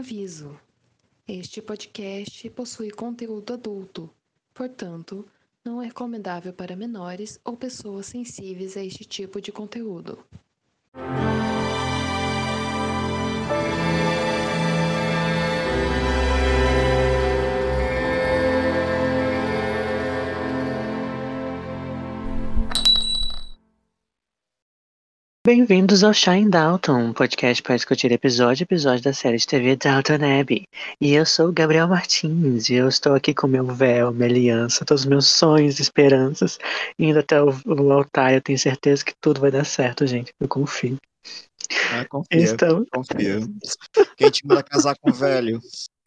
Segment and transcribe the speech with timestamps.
[0.00, 0.58] Aviso:
[1.28, 4.08] Este podcast possui conteúdo adulto,
[4.54, 5.28] portanto,
[5.62, 10.24] não é recomendável para menores ou pessoas sensíveis a este tipo de conteúdo.
[25.52, 30.14] Bem-vindos ao Shine Dalton, um podcast para discutir episódio episódio da série de TV Dalton
[30.40, 30.62] Abbey.
[31.00, 34.84] E eu sou o Gabriel Martins e eu estou aqui com meu véu, minha aliança,
[34.84, 36.56] todos os meus sonhos e esperanças,
[36.96, 38.32] indo até o, o altar.
[38.32, 40.32] Eu tenho certeza que tudo vai dar certo, gente.
[40.40, 40.96] Eu confio.
[41.92, 43.40] Ah, confia, Então- confia.
[44.16, 45.60] Quem te manda casar com o velho?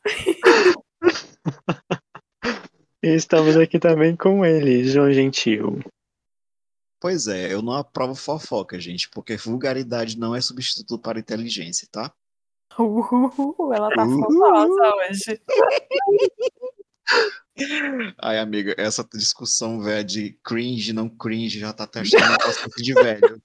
[3.05, 5.81] E estamos aqui também com ele, João Gentil.
[7.03, 12.13] Pois é, eu não aprovo fofoca, gente, porque vulgaridade não é substituto para inteligência, tá?
[12.79, 14.21] Uhul, ela tá Uhul.
[14.21, 15.41] famosa hoje.
[18.17, 22.93] Ai, amiga, essa discussão, velho, de cringe, não cringe, já tá testando o conceito de
[22.93, 23.41] velho.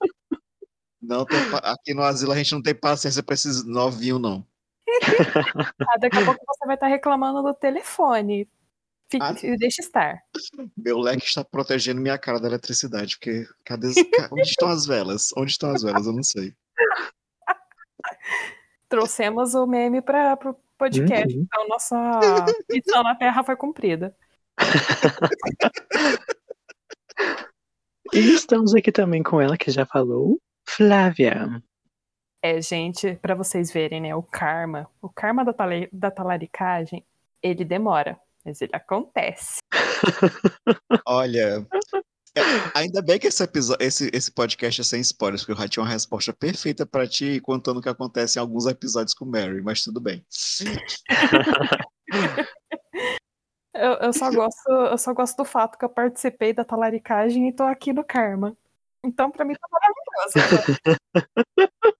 [1.02, 4.46] Não tem Aqui no asilo a gente não tem paciência pra esses novinhos, não.
[5.90, 8.48] Ah, daqui a pouco você vai estar reclamando do telefone.
[9.10, 9.32] Fique, Ah.
[9.58, 10.20] Deixa estar.
[10.76, 13.88] Meu leque está protegendo minha cara da eletricidade, porque cadê
[14.32, 15.28] onde estão as velas?
[15.36, 16.06] Onde estão as velas?
[16.06, 16.54] Eu não sei.
[18.88, 21.34] Trouxemos o meme para o podcast.
[21.36, 21.42] Uhum.
[21.42, 22.20] Então, nossa
[22.70, 24.14] missão na Terra foi cumprida.
[28.12, 31.62] E estamos aqui também com ela, que já falou, Flávia.
[32.42, 34.14] É, gente, para vocês verem, né?
[34.14, 34.88] O karma.
[35.02, 37.04] O karma da, tale- da talaricagem,
[37.42, 38.18] ele demora,
[38.48, 39.60] mas ele acontece.
[41.06, 41.66] Olha,
[42.34, 42.40] é,
[42.74, 45.82] ainda bem que esse, episódio, esse, esse podcast é sem spoilers, porque eu já tinha
[45.82, 49.82] uma resposta perfeita pra ti contando o que acontece em alguns episódios com Mary, mas
[49.82, 50.24] tudo bem.
[53.74, 57.52] Eu, eu só gosto, eu só gosto do fato que eu participei da talaricagem e
[57.52, 58.56] tô aqui no karma.
[59.04, 60.80] Então, pra mim, tá maravilhoso.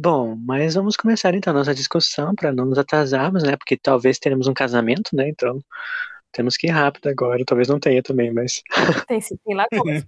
[0.00, 3.56] Bom, mas vamos começar então a nossa discussão para não nos atrasarmos, né?
[3.56, 5.28] Porque talvez teremos um casamento, né?
[5.28, 5.58] Então
[6.30, 7.42] temos que ir rápido agora.
[7.44, 8.62] Talvez não tenha também, mas
[9.08, 10.06] Tem sim, tem lagosta.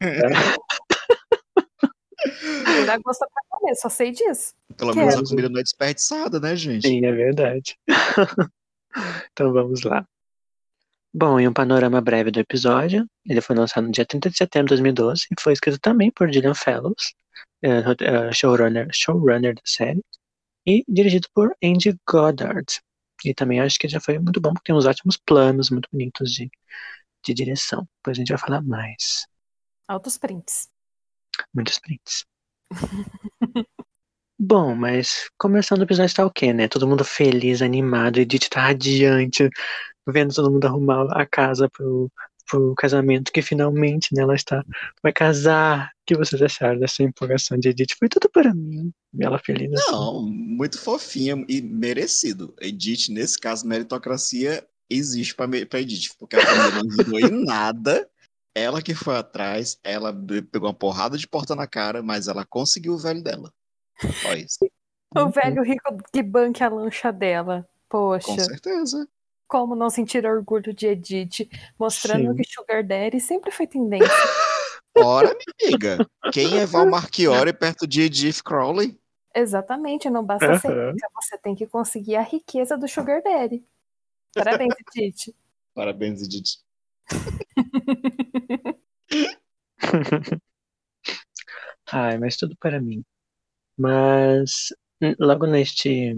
[2.65, 4.55] Tem lagosta pra comer, só sei disso.
[4.77, 5.07] Pelo Quero.
[5.09, 6.87] menos a comida não é desperdiçada, né, gente?
[6.87, 7.77] sim, é verdade.
[9.33, 10.07] então vamos lá.
[11.13, 14.69] Bom, em um panorama breve do episódio, ele foi lançado no dia 30 de setembro
[14.69, 17.15] de 2012 e foi escrito também por Gillian Fellows,
[17.63, 20.05] eh, eh, showrunner, showrunner da série,
[20.65, 22.81] e dirigido por Andy Goddard.
[23.25, 26.33] E também acho que já foi muito bom, porque tem uns ótimos planos muito bonitos
[26.33, 26.49] de,
[27.25, 27.87] de direção.
[27.99, 29.27] Depois a gente vai falar mais.
[29.89, 30.69] Altos prints.
[31.53, 32.25] Muitos prints.
[34.43, 36.67] Bom, mas começando o episódio tá o quê, né?
[36.67, 39.51] Todo mundo feliz, animado, Edith tá radiante,
[40.11, 42.11] vendo todo mundo arrumar a casa pro,
[42.51, 44.65] pro casamento, que finalmente, né, ela está,
[45.03, 45.87] vai casar.
[45.87, 47.95] O que vocês acharam dessa empolgação de Edith?
[47.99, 48.93] Foi tudo para mim.
[49.15, 49.93] E ela feliz assim.
[49.93, 52.55] Não, muito fofinha e merecido.
[52.61, 55.47] Edith, nesse caso, meritocracia existe pra
[55.79, 58.09] Edith, porque a família não ajudou em nada.
[58.53, 60.13] Ela que foi atrás, ela
[60.51, 63.53] pegou uma porrada de porta na cara, mas ela conseguiu o velho dela.
[64.23, 64.59] Só isso.
[65.17, 67.69] O velho rico que banque a lancha dela.
[67.89, 69.09] Poxa, Com certeza.
[69.51, 72.37] Como não sentir orgulho de Edith, mostrando Sim.
[72.37, 74.07] que Sugar Daddy sempre foi tendência.
[74.97, 78.97] Ora, minha amiga, quem é Val Marchiori perto de Edith Crowley?
[79.35, 83.65] Exatamente, não basta ser rica, você tem que conseguir a riqueza do Sugar Daddy.
[84.33, 85.35] Parabéns, Edith.
[85.75, 86.59] Parabéns, Edith.
[91.91, 93.05] Ai, mas tudo para mim.
[93.77, 94.69] Mas
[95.03, 96.17] hum, logo neste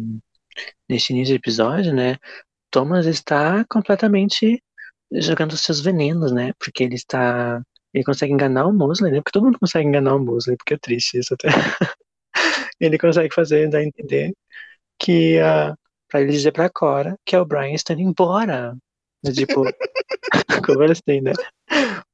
[0.86, 2.18] neste início do episódio, né,
[2.72, 4.60] Thomas está completamente
[5.12, 6.52] jogando seus venenos, né?
[6.58, 7.62] Porque ele está
[7.94, 9.18] ele consegue enganar o Mosley, né?
[9.18, 11.48] Porque todo mundo consegue enganar o Mosley, porque é triste isso até.
[12.80, 14.32] Ele consegue fazer dar a entender
[14.98, 15.76] que uh,
[16.08, 18.76] para ele dizer pra Cora que é o Brian está indo embora.
[19.34, 19.62] Tipo,
[20.66, 21.32] como assim, né?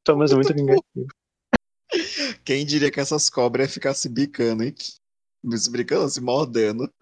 [0.04, 1.06] Thomas muito vingativo.
[2.44, 4.74] Quem diria que essas cobras se bicando, hein?
[5.56, 6.92] Se brincando, se mordendo.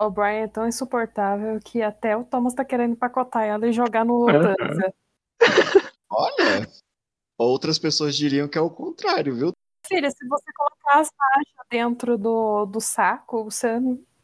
[0.00, 4.04] O Brian é tão insuportável que até o Thomas tá querendo empacotar ela e jogar
[4.04, 4.26] no.
[4.26, 4.94] Tanza.
[6.10, 6.68] Olha,
[7.36, 9.52] outras pessoas diriam que é o contrário, viu?
[9.86, 13.68] Filha, se você colocar a Sasha dentro do, do saco, você,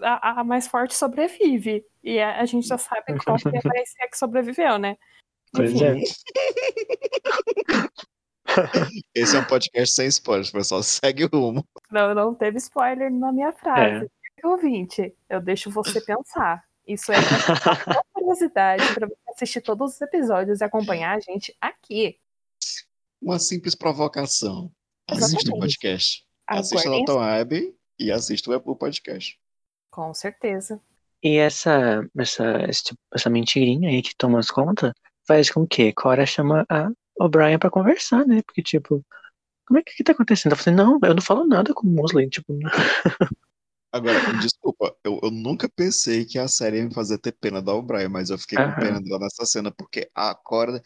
[0.00, 1.84] a, a mais forte sobrevive.
[2.02, 4.96] E a, a gente já sabe qual que vai ser a que sobreviveu, né?
[5.52, 6.02] Pois Enfim, é.
[9.14, 10.82] Esse é um podcast sem spoilers, pessoal.
[10.82, 11.64] Segue o rumo.
[11.90, 14.04] não, não teve spoiler na minha frase.
[14.04, 14.23] É.
[14.44, 16.62] que ouvinte, eu deixo você pensar.
[16.86, 22.18] Isso é uma curiosidade para você assistir todos os episódios e acompanhar a gente aqui.
[23.22, 24.70] Uma simples provocação.
[25.08, 26.26] Assista o podcast.
[26.46, 29.40] Assista Aguardem Dalton Web e assista o podcast.
[29.90, 30.78] Com certeza.
[31.22, 32.44] E essa, essa,
[33.14, 34.94] essa mentirinha aí que Thomas conta
[35.26, 38.42] faz com que Cora chama a O'Brien pra conversar, né?
[38.42, 39.02] Porque, tipo,
[39.64, 40.52] como é que, que tá acontecendo?
[40.52, 42.52] Eu falei, não, eu não falo nada com o Mosley, tipo,
[43.94, 47.72] Agora, desculpa, eu, eu nunca pensei que a série ia me fazer ter pena da
[47.72, 50.82] O'Brien, mas eu fiquei com pena dela nessa cena, porque a Cora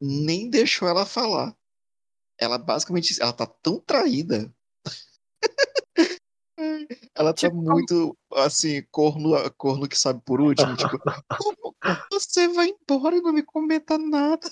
[0.00, 1.54] nem deixou ela falar.
[2.36, 4.52] Ela basicamente, ela tá tão traída.
[7.14, 10.76] Ela tá Tipo, muito, assim, corno, corno que sabe por último.
[10.76, 10.98] Tipo,
[11.40, 11.74] como
[12.12, 14.46] você vai embora e não me comenta nada?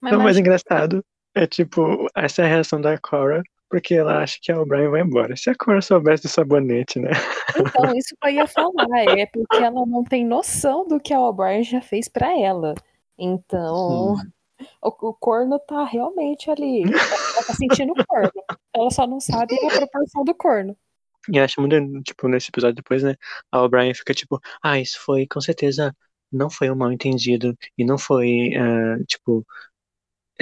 [0.00, 1.04] Mas Não, mas engraçado
[1.34, 5.02] é tipo, essa é a reação da Cora, porque ela acha que a O'Brien vai
[5.02, 5.36] embora.
[5.36, 7.10] Se a Cora soubesse do sabonete, né?
[7.58, 8.86] Então, isso que eu ia falar,
[9.18, 12.74] é porque ela não tem noção do que a O'Brien já fez pra ela.
[13.18, 14.32] Então, Hum.
[14.82, 16.82] o, o corno tá realmente ali.
[16.82, 18.30] Ela tá sentindo o corno.
[18.74, 20.76] Ela só não sabe a proporção do corno.
[21.30, 23.14] E eu acho muito, tipo, nesse episódio depois, né?
[23.52, 25.94] A O'Brien fica tipo, ah, isso foi, com certeza,
[26.32, 27.56] não foi um mal entendido.
[27.76, 29.44] E não foi, ah, tipo,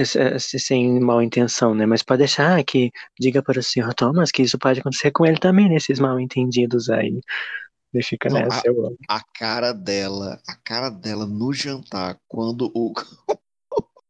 [0.05, 1.87] sem mal intenção, né?
[1.87, 3.95] Mas pode deixar que diga para o Sr.
[3.95, 7.21] Thomas que isso pode acontecer com ele também, nesses mal entendidos aí.
[7.95, 8.97] Ele fica Não, nessa, eu amo.
[9.09, 12.93] a cara dela, a cara dela no jantar, quando o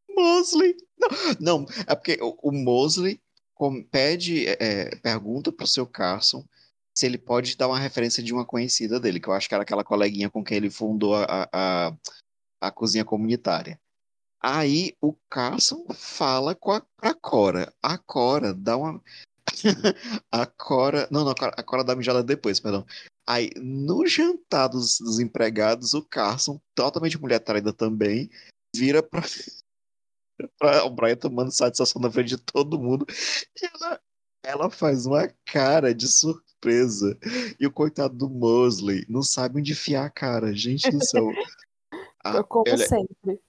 [0.09, 0.75] Mosley.
[0.99, 3.21] Não, não, é porque o, o Mosley
[3.91, 6.43] pede, é, pergunta pro seu Carson
[6.93, 9.61] se ele pode dar uma referência de uma conhecida dele, que eu acho que era
[9.61, 11.93] aquela coleguinha com quem ele fundou a, a,
[12.59, 13.79] a cozinha comunitária.
[14.41, 17.73] Aí o Carson fala com a, pra Cora.
[17.81, 19.01] A Cora dá uma.
[20.31, 21.07] a Cora.
[21.11, 22.85] Não, não, a Cora, dá mijada depois, perdão.
[23.27, 28.29] Aí, no jantar dos, dos empregados, o Carson, totalmente mulher traída também,
[28.73, 29.21] vira pra,
[30.57, 33.05] pra o Brian tomando satisfação na frente de todo mundo.
[33.61, 34.01] E ela,
[34.43, 37.17] ela faz uma cara de surpresa.
[37.59, 40.53] E o coitado do Mosley não sabe onde enfiar a cara.
[40.53, 41.27] Gente do céu.
[42.23, 43.39] Ah, Como ela- sempre.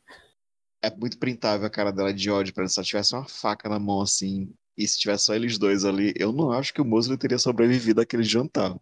[0.82, 3.78] É muito printável a cara dela de ódio, parece se ela tivesse uma faca na
[3.78, 4.52] mão assim.
[4.76, 8.00] E se tivesse só eles dois ali, eu não acho que o Mosley teria sobrevivido
[8.00, 8.76] àquele jantar.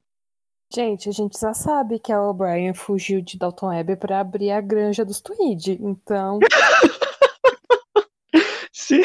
[0.74, 4.60] Gente, a gente já sabe que a O'Brien fugiu de Dalton Web pra abrir a
[4.60, 5.78] granja dos Tweed.
[5.80, 6.38] Então,
[8.72, 9.00] Sim,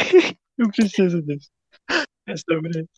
[0.58, 1.50] eu preciso disso.
[2.28, 2.90] É sobre isso.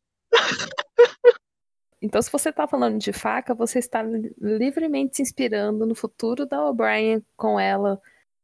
[2.02, 6.46] então, se você tá falando de faca, você está li- livremente se inspirando no futuro
[6.46, 8.02] da O'Brien com ela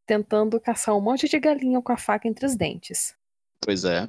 [0.09, 3.13] tentando caçar um monte de galinha com a faca entre os dentes.
[3.61, 4.07] Pois é.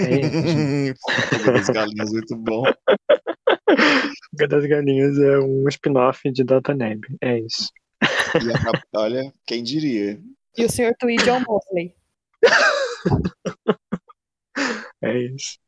[0.00, 2.64] É, Fogo das galinhas, muito bom.
[4.30, 7.02] Fuga das Galinhas é um spin-off de Dalton Neb.
[7.20, 7.70] É isso.
[8.02, 10.18] E acaba- olha, quem diria?
[10.56, 10.94] E o Sr.
[10.98, 11.94] Tweed é o Mosley.
[15.02, 15.58] É isso.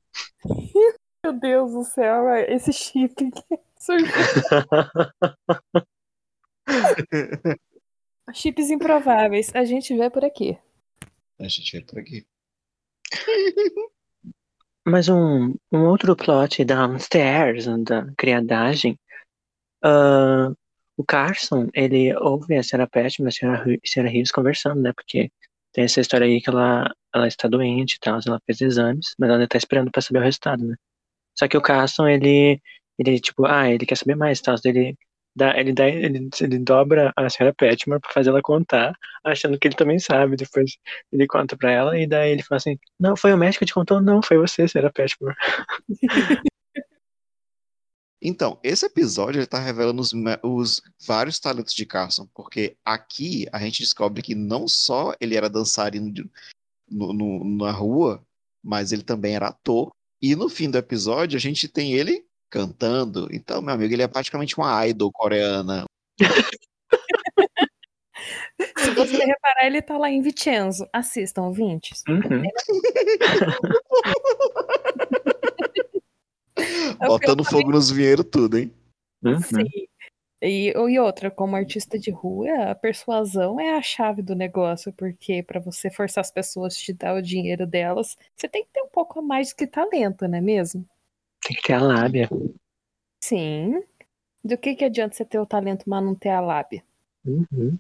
[1.22, 3.30] Meu Deus do céu, esse chip
[3.78, 4.06] surgiu.
[8.32, 9.54] Chips improváveis.
[9.54, 10.58] A gente vê por aqui.
[11.38, 12.26] A gente vem por aqui.
[14.86, 18.98] Mas um, um outro plot downstairs, da criadagem,
[19.82, 20.52] ah,
[20.96, 24.92] o Carson, ele ouve a Sarah Patman e a Sarah, Sarah Hughes conversando, né?
[24.92, 25.30] Porque
[25.72, 29.28] tem essa história aí que ela, ela está doente e tal, ela fez exames, mas
[29.28, 30.76] ela ainda tá esperando pra saber o resultado, né?
[31.38, 32.60] Só que o Carson, ele,
[32.98, 34.96] ele tipo, ah, ele quer saber mais e tal, ele
[35.36, 39.68] dá, ele dá, ele, ele dobra a Sarah Patman pra fazer ela contar, achando que
[39.68, 40.78] ele também sabe, depois
[41.12, 43.74] ele conta pra ela, e daí ele fala assim, não, foi o médico que te
[43.74, 44.00] contou?
[44.00, 45.34] Não, foi você, Sarah Patman.
[48.20, 50.10] Então, esse episódio ele tá revelando os,
[50.42, 55.50] os vários talentos de Carson, porque aqui a gente descobre que não só ele era
[55.50, 56.28] dançarino de-
[56.90, 58.24] no- no- na rua,
[58.64, 59.92] mas ele também era ator.
[60.20, 63.28] E no fim do episódio a gente tem ele cantando.
[63.30, 65.84] Então, meu amigo, ele é praticamente uma idol coreana.
[68.78, 70.88] Se você reparar, ele tá lá em Vicenzo.
[70.92, 72.02] Assistam, ouvintes.
[72.08, 72.42] Uhum.
[76.98, 78.72] É Botando fogo nos vinheiros tudo, hein?
[79.22, 79.40] Uhum.
[79.40, 79.66] Sim.
[80.40, 85.42] E, e outra, como artista de rua, a persuasão é a chave do negócio, porque
[85.42, 88.82] para você forçar as pessoas a te dar o dinheiro delas, você tem que ter
[88.82, 90.86] um pouco a mais que talento, não é mesmo?
[91.46, 92.28] Tem que ter a lábia.
[93.22, 93.80] Sim.
[94.42, 96.82] Do que, que adianta você ter o talento, mas não ter a lábia?
[97.24, 97.78] Uhum.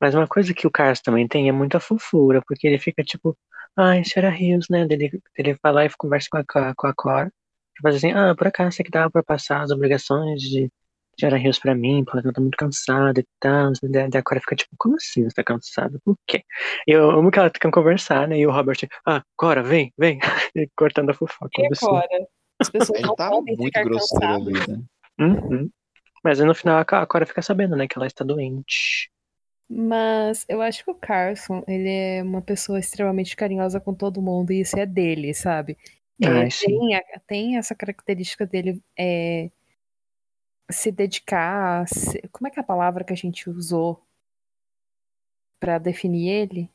[0.00, 3.36] Mas uma coisa que o Carlos também tem é muita fofura, porque ele fica tipo,
[3.76, 4.86] ai, Sarah Hills, né?
[4.90, 7.32] Ele, ele vai lá e conversa com a, com a- Cora,
[7.80, 10.70] Fazer assim, ah, por acaso você que dava pra passar as obrigações de
[11.20, 13.72] Tiara Rios pra mim, porque eu tô muito cansada e tal.
[13.82, 15.98] Daí a Cora fica tipo, como assim você tá cansada?
[16.04, 16.44] Por quê?
[16.86, 18.38] E eu amo que ela quer conversar, né?
[18.38, 20.18] E o Robert, ah, Cora, vem, vem.
[20.56, 21.62] E cortando a fofoca.
[21.62, 21.86] E assim.
[21.86, 22.26] agora?
[22.58, 24.46] As pessoas Ele não podem muito ficar grosseiro cansadas.
[24.48, 24.84] ali, né?
[25.20, 25.70] Uhum.
[26.24, 29.10] Mas aí no final a Cora fica sabendo, né, que ela está doente.
[29.68, 34.52] Mas eu acho que o Carson, ele é uma pessoa extremamente carinhosa com todo mundo
[34.52, 35.78] e isso é dele, sabe?
[36.20, 36.66] É, Ai, sim.
[36.66, 39.50] tem, a- tem essa característica dele é,
[40.70, 41.86] se dedicar.
[41.88, 44.02] se- como é que é a palavra que a gente usou
[45.58, 46.70] pra definir ele?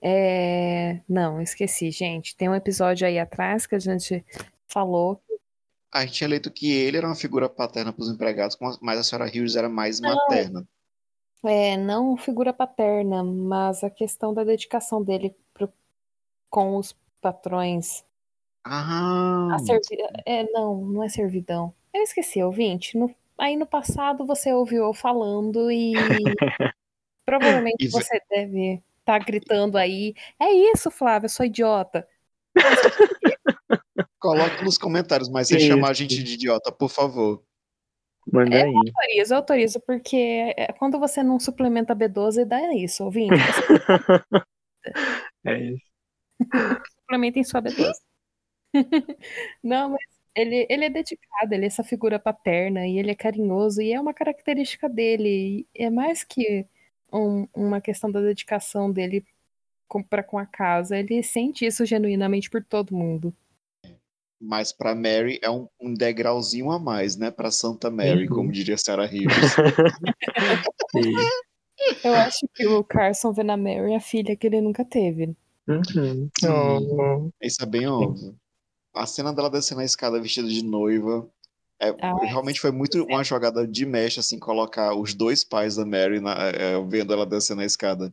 [0.00, 2.34] É, não, esqueci, gente.
[2.36, 4.24] Tem um episódio aí atrás que a gente
[4.66, 5.22] falou.
[5.92, 9.04] A gente tinha leito que ele era uma figura paterna para os empregados, mas a
[9.04, 10.14] senhora Hughes era mais Não.
[10.14, 10.66] materna.
[11.44, 15.72] É, não figura paterna, mas a questão da dedicação dele pro-
[16.48, 18.04] com os patrões.
[18.64, 19.96] Ah, A servi...
[20.24, 21.74] É, não, não é servidão.
[21.92, 22.96] Eu esqueci, ouvinte.
[22.96, 23.12] No...
[23.38, 25.92] Aí no passado você ouviu eu falando e
[27.24, 30.14] provavelmente ve- você deve estar gritando aí.
[30.40, 32.06] É isso, Flávia, eu sou idiota.
[34.18, 35.66] coloque nos comentários, mas sem Isso.
[35.66, 37.42] chamar a gente de idiota, por favor.
[38.32, 38.72] Manda É, aí.
[38.72, 43.32] Autorizo, eu autorizo, porque é, quando você não suplementa B12, dá isso, ouvinte.
[45.44, 45.82] É isso.
[47.00, 47.92] Suplementem sua B12.
[49.62, 50.00] Não, mas
[50.34, 54.00] ele, ele é dedicado, ele é essa figura paterna e ele é carinhoso e é
[54.00, 55.66] uma característica dele.
[55.74, 56.66] E é mais que
[57.12, 59.24] um- uma questão da dedicação dele
[59.88, 60.98] com, pra com a casa.
[60.98, 63.34] Ele sente isso genuinamente por todo mundo.
[64.40, 67.30] Mas para Mary é um, um degrauzinho a mais, né?
[67.30, 68.34] Para Santa Mary, Uhum.
[68.36, 69.52] como diria a senhora Hughes.
[70.90, 71.12] Sim.
[72.04, 75.36] Eu acho que o Carson vê na Mary a filha que ele nunca teve.
[75.68, 76.28] Uhum.
[76.44, 77.30] Oh.
[77.40, 78.34] Isso é bem óbvio.
[78.94, 81.26] A cena dela descendo a escada vestida de noiva
[81.80, 85.84] é, Ai, realmente foi muito uma jogada de mecha, assim, colocar os dois pais da
[85.84, 88.12] Mary na- é, vendo ela descendo a escada.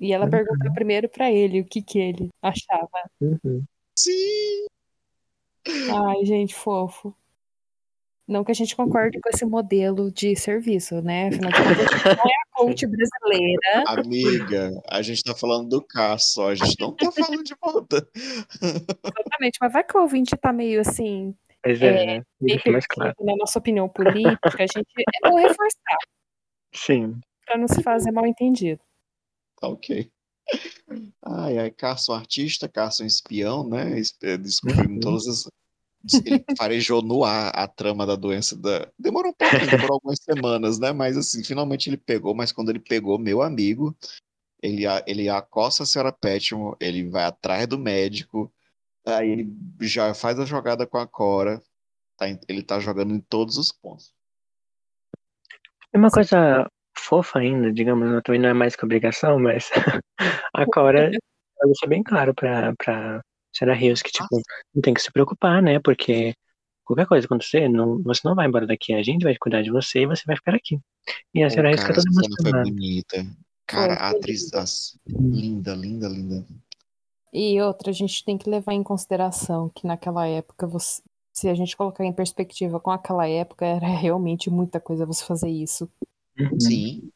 [0.00, 0.30] E ela Uhum.
[0.30, 2.88] pergunta primeiro pra ele o que que ele achava.
[3.20, 3.62] Uhum.
[3.96, 4.66] Sim!
[5.66, 7.14] Ai, gente, fofo.
[8.26, 11.28] Não que a gente concorde com esse modelo de serviço, né?
[11.28, 13.84] Afinal de contas, não é a coach brasileira.
[13.86, 18.08] Amiga, a gente tá falando do caso só, a gente não tá falando de moda.
[18.62, 21.34] Exatamente, mas vai que o ouvinte tá meio assim,
[21.64, 22.06] Mas é, né?
[22.40, 23.14] meio Deixa mais claro.
[23.20, 25.98] na nossa opinião política, a gente é bom reforçar,
[26.74, 27.18] Sim.
[27.46, 28.80] pra não se fazer mal entendido.
[29.60, 30.10] Tá ok.
[31.24, 33.98] Ai, ai, Carson artista, Carson espião, né?
[33.98, 35.00] Es- Descobrindo Uhum.
[35.00, 35.48] todas as.
[36.24, 38.88] Ele farejou no ar a trama da doença da.
[38.98, 40.92] Demorou um pouquinho, demorou algumas semanas, né?
[40.92, 43.96] Mas assim, finalmente ele pegou, mas quando ele pegou, meu amigo,
[44.62, 48.52] ele, ele acosta a senhora Petmore, ele vai atrás do médico,
[49.04, 51.60] aí ele já faz a jogada com a Cora.
[52.16, 54.14] tá ele tá jogando em todos os pontos.
[55.92, 59.70] É uma coisa fofa ainda, digamos, não- também não é mais que obrigação, mas
[60.54, 61.10] a Cora
[61.64, 63.20] deixa bem claro pra, pra
[63.58, 64.40] Sarah Rios que, tipo,
[64.74, 65.78] não tem que se preocupar, né?
[65.80, 66.34] Porque
[66.84, 70.00] qualquer coisa acontecer, não, você não vai embora daqui, a gente vai cuidar de você
[70.00, 70.78] e você vai ficar aqui.
[71.34, 72.70] E a Sarah Rios fica toda essa cena foi emocionada.
[72.70, 73.26] bonita.
[73.66, 74.60] Cara, a atriz, linda.
[74.62, 76.46] as- linda, linda, linda.
[77.32, 81.54] E outra, a gente tem que levar em consideração que naquela época, você- se a
[81.54, 85.90] gente colocar em perspectiva com aquela época, era realmente muita coisa você fazer isso.
[86.38, 86.58] Uhum.
[86.60, 87.10] Sim,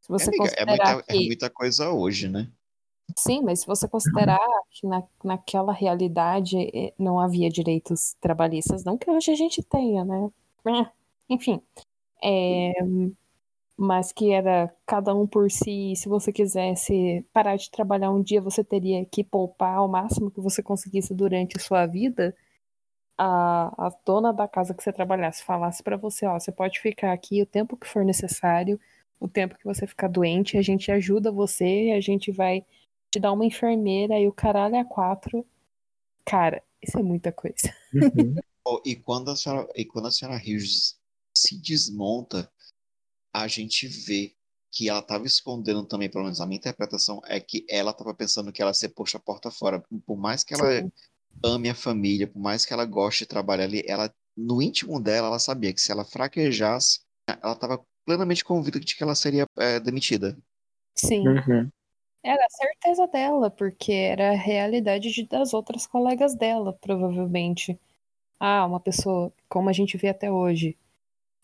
[0.00, 1.26] Se você amiga, é considerar muita, é que.
[1.26, 2.48] muita coisa hoje, né?
[3.16, 4.38] Sim, mas se você considerar
[4.70, 10.04] que na, naquela realidade eh, não havia direitos trabalhistas, não que hoje a gente tenha,
[10.04, 10.30] né?
[10.66, 10.90] É,
[11.34, 11.62] Enfim.
[12.22, 12.72] É,
[13.76, 18.40] mas que era cada um por si, se você quisesse parar de trabalhar um dia,
[18.40, 22.34] você teria que poupar o máximo que você conseguisse durante a sua vida.
[23.18, 27.12] A, a dona da casa que você trabalhasse falasse pra você, ó, você pode ficar
[27.12, 28.80] aqui o tempo que for necessário,
[29.20, 32.64] o tempo que você ficar doente, a gente ajuda você, a gente vai
[33.10, 35.44] te dar uma enfermeira e o caralho é quatro.
[36.24, 37.74] Cara, isso é muita coisa.
[37.92, 38.34] Uhum.
[38.62, 41.00] Oh, e quando a senhora, e quando a senhora Hughes
[41.34, 42.52] se desmonta,
[43.32, 44.34] a gente vê
[44.70, 48.52] que ela estava escondendo também, pelo menos a minha interpretação, é que ela estava pensando
[48.52, 49.82] que ela ia ser posta a porta fora.
[50.06, 50.92] Por mais que ela Sim.
[51.42, 55.28] ame a família, por mais que ela goste de trabalhar ali, ela, no íntimo dela,
[55.28, 59.80] ela sabia que se ela fraquejasse, ela estava plenamente convicta de que ela seria é,
[59.80, 60.38] demitida.
[60.94, 61.26] Sim.
[61.26, 61.70] Uhum.
[62.22, 67.78] Era a certeza dela, porque era a realidade de- das outras colegas dela, provavelmente.
[68.40, 70.76] Ah, uma pessoa, como a gente vê até hoje.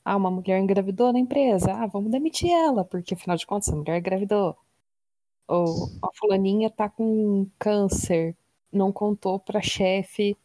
[0.05, 1.73] Ah, uma mulher engravidou na empresa.
[1.75, 4.57] Ah, vamos demitir ela, porque afinal de contas, a mulher engravidou.
[5.49, 8.37] Ou a fulaninha tá com câncer,
[8.73, 10.37] não contou pra chefe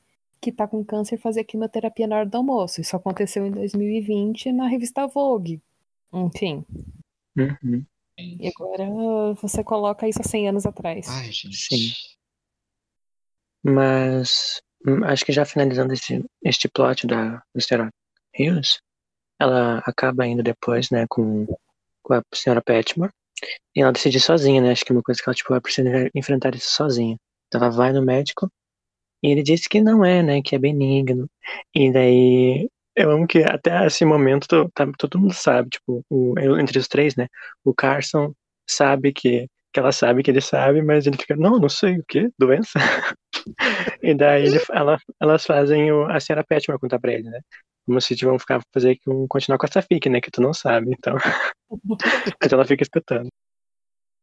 [0.41, 2.81] que tá com câncer fazer quimioterapia na hora do almoço.
[2.81, 5.61] Isso aconteceu em 2020 na revista Vogue.
[6.13, 6.65] Enfim.
[7.37, 7.85] Uhum.
[8.39, 8.85] E agora
[9.41, 11.07] você coloca isso há 100 anos atrás.
[11.09, 11.55] Ai, gente.
[11.55, 11.91] Sim.
[13.63, 17.89] Mas hum, acho que já finalizando esse, este plot da da senhora
[18.37, 18.79] Hughes,
[19.39, 21.45] ela acaba indo depois, né, com,
[22.03, 23.11] com a senhora Petmore.
[23.75, 24.71] E ela decide sozinha, né?
[24.71, 27.17] Acho que é uma coisa que ela tipo, vai precisar enfrentar isso sozinha.
[27.47, 28.51] Então ela vai no médico
[29.23, 30.41] e ele disse que não é, né?
[30.41, 31.29] Que é benigno.
[31.73, 36.33] E daí eu amo que até esse momento to- tá- todo mundo sabe, tipo, o-
[36.59, 37.27] entre os três, né?
[37.63, 38.33] O Carson
[38.67, 42.05] sabe que, que ela sabe que ele sabe, mas ele fica, não, não sei o
[42.07, 42.73] quê, doença.
[44.03, 47.39] e daí ele- ela, elas fazem o, a senhora Petmore contar pra ele, né?
[47.85, 50.21] Como se tipo, vão ficar fazer com, continuar com essa fic, né?
[50.21, 51.15] Que tu não sabe, então.
[52.43, 53.27] então ela fica escutando.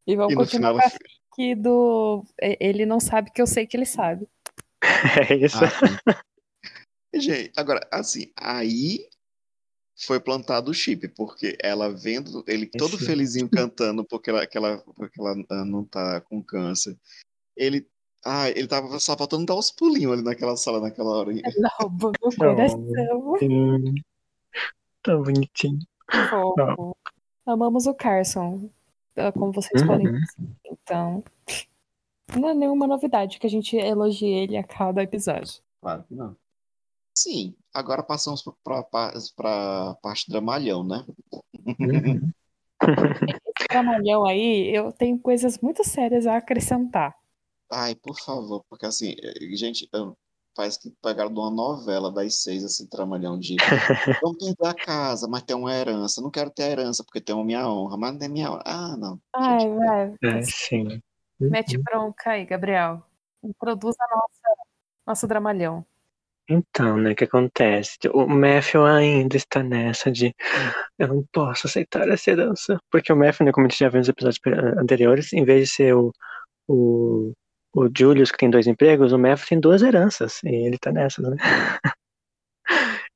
[0.07, 2.25] E vamos E continuar com a fic do.
[2.41, 4.27] Ele não sabe que eu sei que ele sabe.
[5.31, 5.59] É isso.
[5.65, 6.23] Ah.
[7.15, 9.09] Gente, agora, assim, aí
[10.07, 14.57] foi plantado o chip, porque ela vendo ele todo Esse- felizinho cantando porque ela, que
[14.57, 16.97] ela, porque ela ah, não tá com câncer.
[17.57, 17.87] Ele,
[18.25, 21.33] ah, ele tava só faltando dar uns pulinhos ali naquela sala naquela hora.
[21.33, 22.85] Ela roubou meu coração.
[25.03, 25.79] Tão bonitinho.
[26.31, 26.97] Fofo.
[27.47, 28.71] Amamos o Carson.
[29.17, 30.13] ah, Como vocês podem Uhum.
[30.21, 30.49] perceber.
[30.67, 31.25] Então.
[32.39, 35.63] Não é nenhuma novidade que a gente elogie ele a cada episódio.
[35.81, 36.37] Claro que não.
[37.19, 41.05] Sim, agora passamos para a parte dramalhão, né?
[42.81, 47.17] Esse tramalhão aí, eu tenho coisas muito sérias a acrescentar.
[47.73, 49.91] Ai, por favor, porque assim, eh, gente,
[50.55, 53.57] parece que pegaram de uma novela das seis esse tramalhão de
[54.23, 56.23] vamos pintar a casa, mas tem uma herança.
[56.23, 58.63] Não quero ter a herança porque tem uma minha honra, mas não é minha honra.
[58.65, 59.21] Ah, não.
[59.35, 60.15] Ai, Gente, vai.
[60.23, 61.03] É, sim.
[61.41, 63.03] Mete bronca aí, Gabriel.
[63.43, 64.63] Introduz a nossa,
[65.05, 65.85] nosso dramalhão.
[66.51, 67.99] Então, né, o que acontece?
[68.13, 70.35] O Matthew ainda está nessa de
[70.99, 72.79] eu não posso aceitar essa herança.
[72.91, 74.51] Porque o Matthew, né, como a gente já viu nos episódios pe-
[74.81, 76.13] anteriores, em vez de ser o,
[76.69, 77.33] o,
[77.75, 80.41] o Julius que tem dois empregos, o Matthew tem duas heranças.
[80.45, 81.37] E ele tá nessas, né?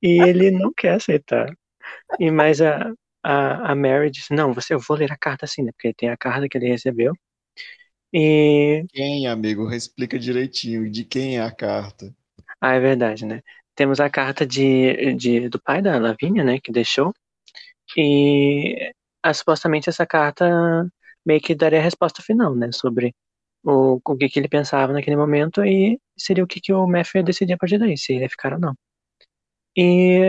[0.02, 1.48] E ele não quer aceitar.
[2.20, 2.92] E mais a,
[3.24, 5.72] a, a Mary disse, não, você, eu vou ler a carta assim, né?
[5.72, 7.14] Porque tem a carta que ele recebeu.
[8.12, 9.70] E Quem, amigo?
[9.70, 12.14] Explica direitinho de quem é a carta.
[12.62, 13.42] Ah, é verdade, né?
[13.74, 17.12] Temos a carta de, de, do pai da Lavínia, né, que deixou.
[17.96, 20.46] E ah, supostamente essa carta
[21.26, 23.14] meio que daria a resposta final, né, sobre
[23.64, 27.20] o, o que, que ele pensava naquele momento e seria o que, que o Matthew
[27.20, 28.74] ia decidir a partir daí, se ele ia ficar ou não.
[29.76, 30.20] E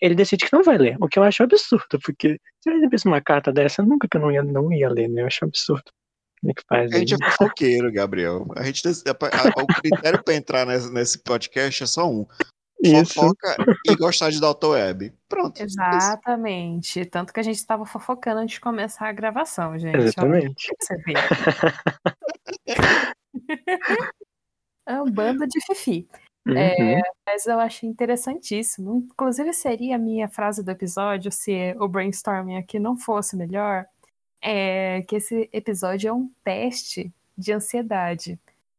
[0.00, 3.06] ele decide que não vai ler, o que eu acho absurdo, porque se ele recebesse
[3.06, 5.22] uma carta dessa, nunca que eu não ia, não ia ler, né?
[5.22, 5.90] Eu acho absurdo.
[6.40, 8.46] Como é que faz A gente é fofoqueiro, Gabriel.
[8.56, 12.26] A gente, a- a- o critério para entrar nesse, nesse podcast é só um:
[12.82, 13.14] Isso.
[13.14, 13.56] fofoca
[13.88, 15.12] e gostar de Dalton Web.
[15.28, 15.60] Pronto.
[15.62, 17.04] Exatamente.
[17.04, 19.96] Tanto que a gente estava fofocando antes de começar a gravação, gente.
[19.98, 20.68] Exatamente.
[20.80, 21.14] você ver.
[24.86, 26.08] É um bando de fifi.
[26.46, 27.00] Uhum.
[27.26, 29.06] Mas eu achei interessantíssimo.
[29.12, 33.84] Inclusive, seria a minha frase do episódio, se o brainstorming aqui não fosse melhor,
[34.42, 38.38] é que esse episódio é um teste de ansiedade.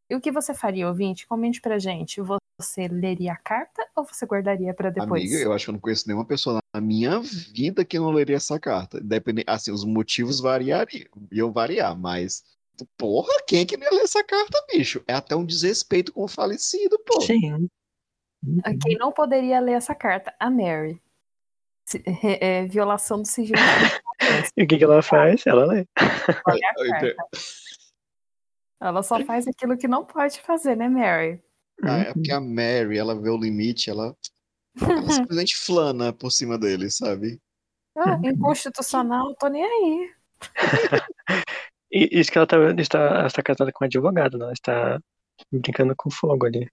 [0.09, 1.25] E o que você faria, ouvinte?
[1.25, 2.21] Comente pra gente.
[2.21, 5.23] Você leria a carta ou você guardaria pra depois?
[5.23, 8.35] Amiga, eu acho que eu não conheço nenhuma pessoa na minha vida que não leria
[8.35, 8.99] essa carta.
[8.99, 12.43] Depende, assim, os motivos variariam, iam variar, mas.
[12.97, 15.03] Porra, quem é que não ia ler essa carta, bicho?
[15.07, 17.21] É até um desrespeito com o falecido, pô.
[17.21, 17.69] Sim.
[18.63, 20.33] Ah, Quem não poderia ler essa carta?
[20.39, 20.99] A Mary.
[22.39, 23.59] É, violação do sigilo.
[24.55, 25.45] E o que, que ela faz?
[25.47, 25.85] Ela lê.
[26.47, 27.15] Olha a Eu- eu- carta.
[28.79, 31.41] Ela só faz aquilo que não pode fazer, né, Mary?
[31.83, 34.15] Ah, é porque a Mary, ela vê o limite, ela,
[34.79, 37.39] ela simplesmente flana por cima dele, sabe?
[37.97, 40.13] Ah, inconstitucional, tô nem aí.
[41.91, 44.45] E isso que ela tá, está, ela está casada com um advogado, né?
[44.45, 44.99] Ela está
[45.51, 46.69] brincando com fogo ali.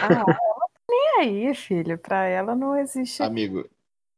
[0.00, 1.98] Ah, ela tá nem aí, filho.
[1.98, 3.22] Pra ela não existe.
[3.22, 3.68] Amigo,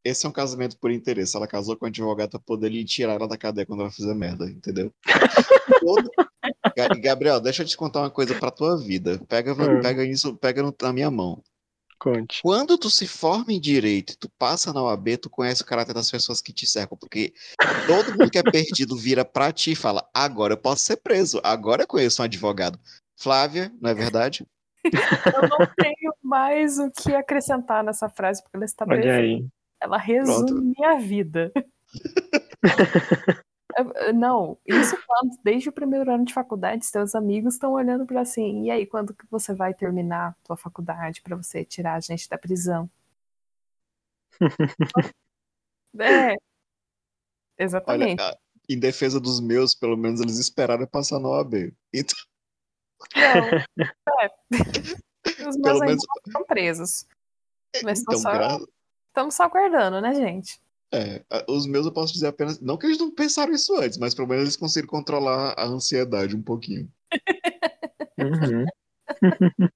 [0.04, 1.36] esse é um casamento por interesse.
[1.36, 4.14] Ela casou com um advogado pra poder lhe tirar ela da cadeia quando ela fizer
[4.14, 4.92] merda, entendeu?
[5.80, 6.10] Todo-
[7.00, 9.20] Gabriel, deixa eu te contar uma coisa pra tua vida.
[9.28, 9.80] Pega, Hum.
[9.80, 11.42] pega isso, pega no- na minha mão.
[11.98, 12.40] Conte.
[12.42, 16.10] Quando tu se forma em direito, tu passa na OAB, tu conhece o caráter das
[16.10, 17.34] pessoas que te cercam, porque
[17.86, 21.38] todo mundo que é perdido vira pra ti e fala: agora eu posso ser preso,
[21.44, 22.80] agora eu conheço um advogado.
[23.18, 24.46] Flávia, não é verdade?
[25.36, 29.46] Eu não tenho mais o que acrescentar nessa frase, porque ela está Olha aí.
[29.80, 30.74] Ela resume Pronto.
[30.76, 31.52] minha vida.
[33.76, 38.20] É, não, isso quando, desde o primeiro ano de faculdade, seus amigos estão olhando para
[38.20, 42.00] assim, e aí, quando que você vai terminar a tua faculdade para você tirar a
[42.00, 42.90] gente da prisão?
[45.98, 46.36] é,
[47.58, 48.20] exatamente.
[48.20, 48.38] Olha,
[48.68, 51.74] em defesa dos meus, pelo menos eles esperaram passar na OAB.
[51.92, 52.16] Então...
[53.16, 53.86] Não,
[54.22, 54.30] é.
[55.48, 56.04] Os meus pelo menos...
[56.26, 57.06] estão presos.
[57.82, 58.32] Mas então, só...
[58.32, 58.58] gra...
[59.10, 60.60] estamos só aguardando, né, gente?
[60.92, 62.60] É, os meus eu posso dizer apenas.
[62.60, 66.34] Não que eles não pensaram isso antes, mas pelo menos eles conseguiram controlar a ansiedade
[66.34, 66.90] um pouquinho.
[68.20, 68.66] Uhum.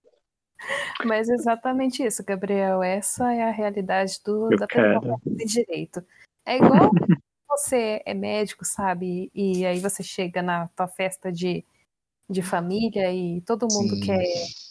[1.06, 2.82] mas exatamente isso, Gabriel.
[2.82, 6.04] Essa é a realidade do, da pessoa de direito.
[6.44, 6.90] É igual
[7.48, 9.30] você é médico, sabe?
[9.34, 11.64] E aí você chega na tua festa de,
[12.28, 14.00] de família e todo mundo Sim.
[14.00, 14.24] quer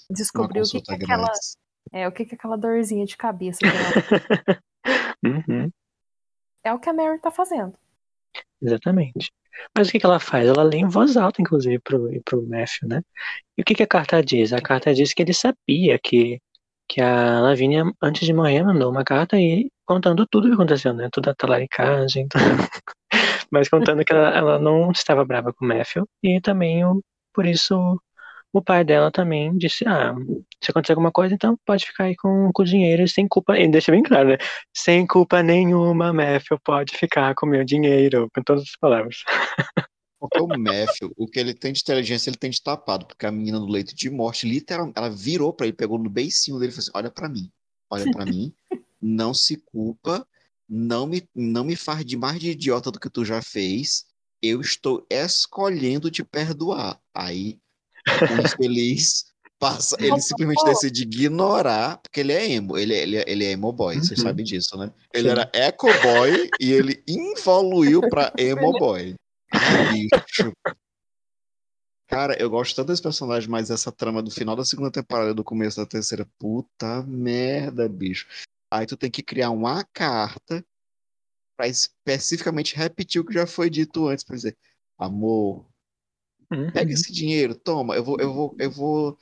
[0.10, 1.32] descobrir o que, que é aquela.
[1.94, 4.64] É, o que, que é aquela dorzinha de cabeça dela.
[5.24, 5.72] uhum.
[6.64, 7.74] É o que a Mary tá fazendo.
[8.60, 9.32] Exatamente.
[9.78, 10.48] Mas o que, que ela faz?
[10.48, 13.02] Ela lê em voz alta, inclusive, pro, pro Matthew, né?
[13.56, 14.52] E o que, que a carta diz?
[14.52, 16.42] A carta diz que ele sabia que,
[16.88, 20.94] que a Lavínia, antes de morrer, mandou uma carta aí contando tudo o que aconteceu,
[20.94, 21.10] né?
[21.12, 22.44] Toda a talaricagem, tudo.
[23.52, 27.46] mas contando que ela, ela, não estava brava com o Matthew e também, o, por
[27.46, 28.02] isso,
[28.54, 30.14] o pai dela também disse: Ah,
[30.64, 33.58] se acontecer alguma coisa, então pode ficar aí com, com o dinheiro sem culpa.
[33.58, 34.38] E deixa bem claro, né?
[34.72, 39.24] Sem culpa nenhuma, Matthew pode ficar com o meu dinheiro, com todas as palavras.
[40.20, 43.32] Porque o Matthew, o que ele tem de inteligência, ele tem de tapado, porque a
[43.32, 46.76] menina no leito de morte, literalmente, ela virou para ele, pegou no beicinho dele e
[46.76, 47.52] falou assim: Olha para mim,
[47.90, 48.54] olha para mim,
[49.02, 50.26] não se culpa,
[50.70, 54.06] não me, não me faz de mais de idiota do que tu já fez.
[54.42, 56.98] Eu estou escolhendo te perdoar.
[57.14, 57.60] Aí
[58.08, 63.52] o infeliz passa, ele simplesmente decide ignorar, porque ele é emo, ele, ele, ele é
[63.52, 64.04] emo boy, uhum.
[64.04, 64.92] vocês sabem disso, né?
[65.14, 65.32] Ele Sim.
[65.32, 69.16] era eco boy e ele evoluiu pra emo boy.
[69.94, 70.52] Bicho.
[72.08, 75.34] Cara, eu gosto tanto desse personagem, mas essa trama do final da segunda temporada e
[75.34, 78.28] do começo da terceira, puta merda, bicho.
[78.70, 80.64] Aí tu tem que criar uma carta
[81.56, 84.58] para especificamente repetir o que já foi dito antes, por dizer,
[84.98, 85.66] amor,
[86.52, 86.72] Uhum.
[86.72, 89.18] Pega esse dinheiro, toma, eu vou, eu vou, eu vou,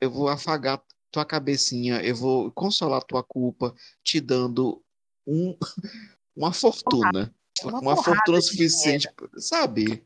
[0.00, 4.82] eu vou afagar tua cabecinha, eu vou consolar tua culpa, te dando
[5.26, 5.56] um,
[6.36, 7.32] uma fortuna.
[7.62, 10.04] Uma, uma fortuna suficiente, sabe?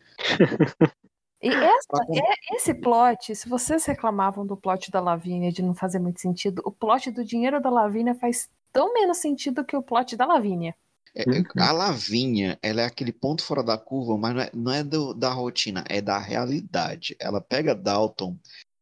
[1.40, 5.99] E essa, é, esse plot, se vocês reclamavam do plot da Lavínia de não fazer
[5.99, 10.14] muito sentido, o plot do dinheiro da Lavínia faz tão menos sentido que o plot
[10.14, 10.77] da Lavínia.
[11.18, 11.44] É, uhum.
[11.59, 15.12] A Lavinha, ela é aquele ponto fora da curva, mas não é, não é do,
[15.12, 17.16] da rotina, é da realidade.
[17.18, 18.38] Ela pega Dalton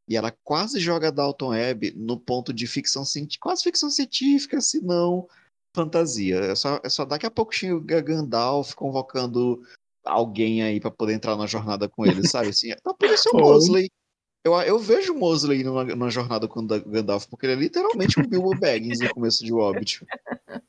[0.06, 4.82] e ela quase joga Dalton Webb no ponto de ficção científica, quase ficção científica, se
[4.82, 5.26] não
[5.74, 6.36] fantasia.
[6.40, 9.62] É só, é só daqui a pouco o Gandalf convocando
[10.04, 12.48] alguém aí para poder entrar na jornada com ele, sabe?
[12.48, 13.90] Assim, tá por ser o Mosley.
[14.44, 18.20] Eu, eu vejo o Mosley numa, numa jornada com o Gandalf, porque ele é literalmente
[18.20, 20.04] um Bilbo Baggins no começo de Hobbit.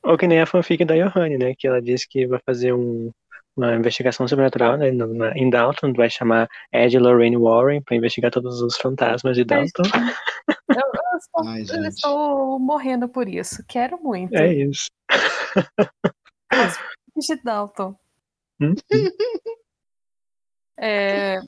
[0.08, 1.54] Ou que nem a fanfic da Johanne, né?
[1.54, 3.12] Que ela disse que vai fazer um,
[3.58, 8.62] uma investigação sobrenatural né, na, em Dalton, vai chamar Ed Lorraine Warren para investigar todos
[8.62, 9.84] os fantasmas de Dalton.
[10.70, 13.64] Eu, eu, estou, Ai, eu, estou, morrendo por isso.
[13.68, 14.36] Quero muito.
[14.36, 14.90] É isso.
[17.18, 17.96] de Dalton.
[18.62, 18.76] Hum?
[20.78, 21.40] É,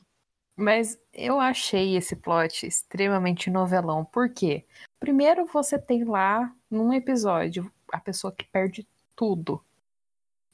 [0.56, 4.04] mas eu achei esse plot extremamente novelão.
[4.04, 4.65] Por quê?
[5.00, 9.63] Primeiro você tem lá, num episódio, a pessoa que perde tudo.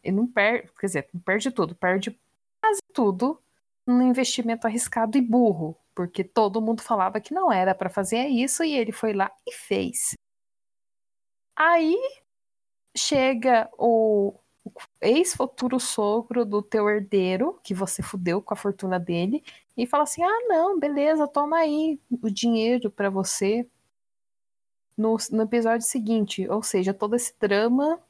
[0.03, 2.19] E não perde, quer dizer, não perde tudo, perde
[2.61, 3.41] quase tudo
[3.85, 5.77] num investimento arriscado e burro.
[5.93, 9.51] Porque todo mundo falava que não era para fazer isso e ele foi lá e
[9.53, 10.13] fez.
[11.55, 11.95] Aí
[12.95, 14.33] chega o
[15.01, 19.43] ex-futuro sogro do teu herdeiro, que você fudeu com a fortuna dele,
[19.77, 23.67] e fala assim: ah, não, beleza, toma aí o dinheiro para você.
[24.97, 28.01] No, no episódio seguinte, ou seja, todo esse drama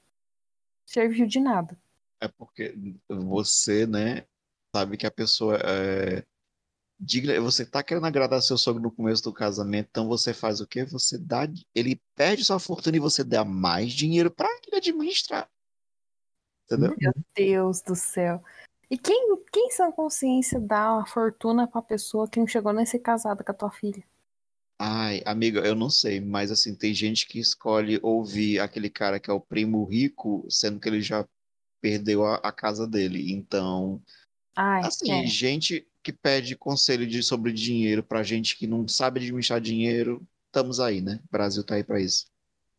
[0.86, 1.78] serviu de nada.
[2.20, 2.76] É porque
[3.10, 4.26] você, né,
[4.74, 6.24] sabe que a pessoa é,
[7.42, 10.86] você tá querendo agradar seu sogro no começo do casamento, então você faz o quê?
[10.86, 15.50] Você dá, ele perde sua fortuna e você dá mais dinheiro para ele administrar.
[16.66, 16.96] Entendeu?
[16.98, 18.44] Meu Deus do céu.
[18.90, 22.86] E quem, quem sã consciência dá uma fortuna pra pessoa que não chegou nem a
[22.86, 24.04] ser casada com a tua filha?
[24.78, 29.30] Ai, amiga, eu não sei, mas assim, tem gente que escolhe ouvir aquele cara que
[29.30, 31.26] é o primo rico, sendo que ele já
[31.80, 33.32] perdeu a, a casa dele.
[33.32, 34.02] Então,
[34.56, 35.26] Ai, assim, é.
[35.26, 40.80] gente que pede conselho de, sobre dinheiro pra gente que não sabe administrar dinheiro, estamos
[40.80, 41.20] aí, né?
[41.26, 42.26] O Brasil tá aí pra isso.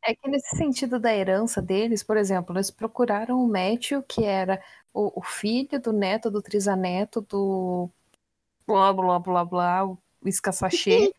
[0.04, 4.62] É que nesse sentido da herança deles, por exemplo, eles procuraram o Matthew, que era
[4.92, 7.90] o, o filho do neto do trisaneto do
[8.66, 11.12] blá blá blá blá, o escassachê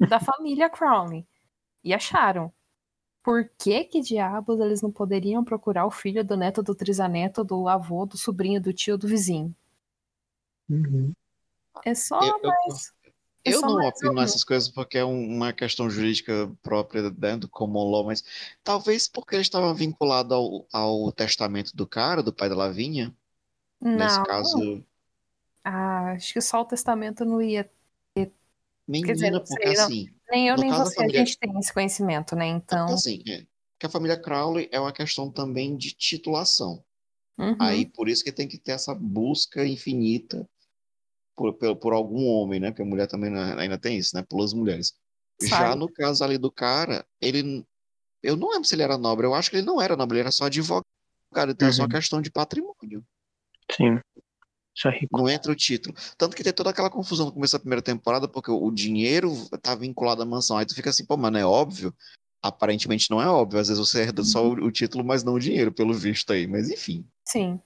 [0.00, 1.26] da família Crowley.
[1.84, 2.52] E acharam.
[3.22, 7.68] Por que que diabos eles não poderiam procurar o filho do neto do trisaneto, do
[7.68, 9.54] avô, do sobrinho, do tio, do vizinho?
[10.68, 11.12] Uhum.
[11.84, 12.92] É só Eu- eu- mais.
[13.44, 17.10] é Eu só não mais opino nessas coisas porque é um- uma questão jurídica própria
[17.10, 18.24] né, do common law, mas
[18.62, 23.14] talvez porque ele estava vinculado ao, ao testamento do cara, do pai da Lavinha.
[23.80, 24.84] Nesse Não, caso,
[25.62, 27.70] ah, acho que só o testamento não ia.
[28.86, 29.84] Menina, dizer, não porque sei, não.
[29.84, 32.46] assim, Nem eu, nem você, família- a gente tem esse conhecimento, né?
[32.48, 32.86] Então.
[32.92, 33.44] assim, é,
[33.78, 36.84] que a família Crowley é uma questão também de titulação.
[37.38, 37.56] uhum.
[37.60, 40.48] Aí por isso que tem que ter essa busca infinita
[41.36, 42.70] por, por, por algum homem, né?
[42.70, 44.22] Porque a mulher também né, ainda tem isso, né?
[44.28, 44.94] Pelas mulheres.
[45.42, 45.80] Já Sabe?
[45.80, 47.64] no caso ali do cara, ele.
[48.22, 50.22] Eu não lembro se ele era nobre, eu acho que ele não era nobre, ele
[50.22, 50.84] era só advogado.
[51.50, 51.88] Então é só Uhum.
[51.88, 53.04] questão de patrimônio.
[53.72, 53.98] Sim.
[54.90, 55.16] Rico.
[55.18, 55.94] Não entra o título.
[56.18, 59.32] Tanto que tem toda aquela confusão no começo da primeira temporada, porque o dinheiro
[59.62, 60.56] tá vinculado à mansão.
[60.58, 61.94] Aí tu fica assim, pô, mano, é óbvio?
[62.42, 63.60] Aparentemente não é óbvio.
[63.60, 66.46] Às vezes você herda só o, o título, mas não o dinheiro, pelo visto aí.
[66.46, 67.04] Mas enfim.
[67.24, 67.60] Sim.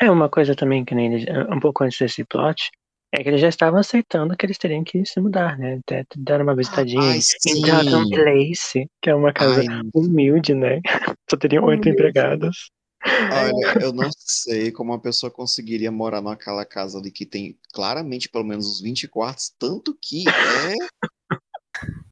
[0.00, 2.70] É uma coisa também que nem eles- um pouco antes desse plot,
[3.12, 5.78] é que eles já estavam aceitando que eles teriam que se mudar, né?
[5.86, 8.08] Até deram uma visitadinha Ai, em sim.
[8.10, 10.80] Place, que é uma casa Ai, humilde, né?
[11.30, 12.70] Só teriam oito empregados.
[13.04, 18.28] Olha, eu não sei como uma pessoa conseguiria morar naquela casa ali que tem claramente
[18.28, 20.74] pelo menos uns 20 quartos, tanto que é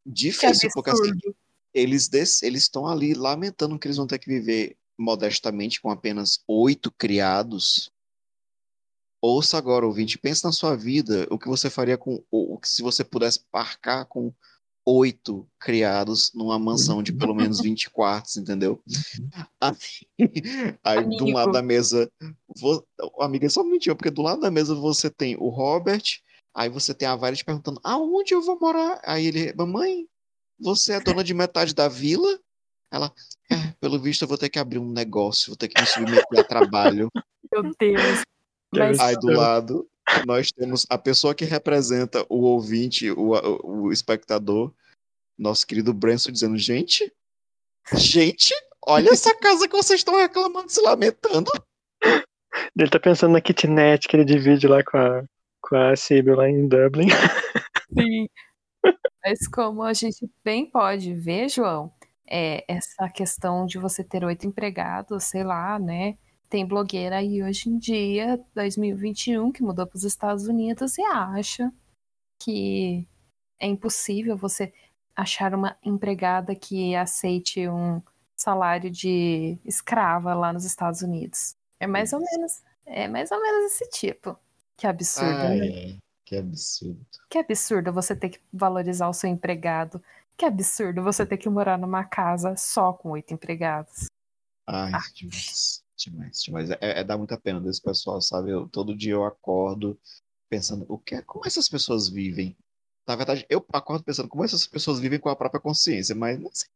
[0.05, 1.11] difícil, porque assim,
[1.73, 2.11] eles
[2.43, 7.91] estão ali lamentando que eles vão ter que viver modestamente com apenas oito criados.
[9.23, 12.83] Ouça agora, ouvinte, pense na sua vida, o que você faria com o que se
[12.83, 14.33] você pudesse parcar com
[14.85, 18.83] oito criados numa mansão de pelo menos 20 quartos, entendeu?
[19.61, 19.75] Aí,
[20.83, 22.11] aí do lado da mesa,
[22.59, 22.85] vo,
[23.21, 26.03] amiga, só um minutinho, porque do lado da mesa você tem o Robert,
[26.55, 29.01] aí você tem a Violet perguntando, aonde eu vou morar?
[29.05, 30.07] Aí ele, mamãe,
[30.59, 32.39] você é dona de metade da vila?
[32.93, 33.13] Ela,
[33.51, 36.41] é, pelo visto eu vou ter que abrir um negócio, vou ter que me submeter
[36.41, 37.09] a trabalho.
[37.53, 38.23] Meu Deus.
[38.73, 39.89] Mas Aí do lado,
[40.27, 43.33] nós temos a pessoa que representa o ouvinte, o,
[43.65, 44.73] o, espectador,
[45.39, 47.13] nosso querido Branson, dizendo: gente,
[47.95, 48.55] gente,
[48.87, 51.51] olha essa casa que vocês estão reclamando, se lamentando.
[52.77, 55.25] Ele tá pensando na kitnet que ele divide lá com a,
[55.63, 57.09] com a Sibyl lá em Dublin.
[57.99, 58.29] Sim.
[59.25, 61.93] Mas como a gente bem pode ver, João,
[62.27, 66.17] é, essa questão de você ter oito empregados, sei lá, né?
[66.51, 71.73] Tem blogueira aí hoje em dia, 2021, que mudou para os Estados Unidos e acha
[72.43, 73.07] que
[73.61, 74.73] é impossível você
[75.15, 78.03] achar uma empregada que aceite um
[78.37, 81.55] salário de escrava lá nos Estados Unidos.
[81.79, 84.37] É mais ou menos, é mais ou menos esse tipo.
[84.77, 85.61] Que absurdo, né?
[85.61, 87.07] Ai, que absurdo.
[87.29, 90.03] Que absurdo você ter que valorizar o seu empregado.
[90.37, 94.07] Que absurdo você ter que morar numa casa só com oito empregados.
[94.67, 95.01] Ai, Ah.
[95.15, 96.71] demais, demais, demais.
[96.71, 98.51] É, é dá muita pena desse pessoal, sabe?
[98.51, 99.99] Eu, todo dia eu acordo
[100.49, 102.57] pensando, o que é, como essas pessoas vivem?
[103.07, 106.51] Na verdade, eu acordo pensando como essas pessoas vivem com a própria consciência, mas não
[106.53, 106.69] sei.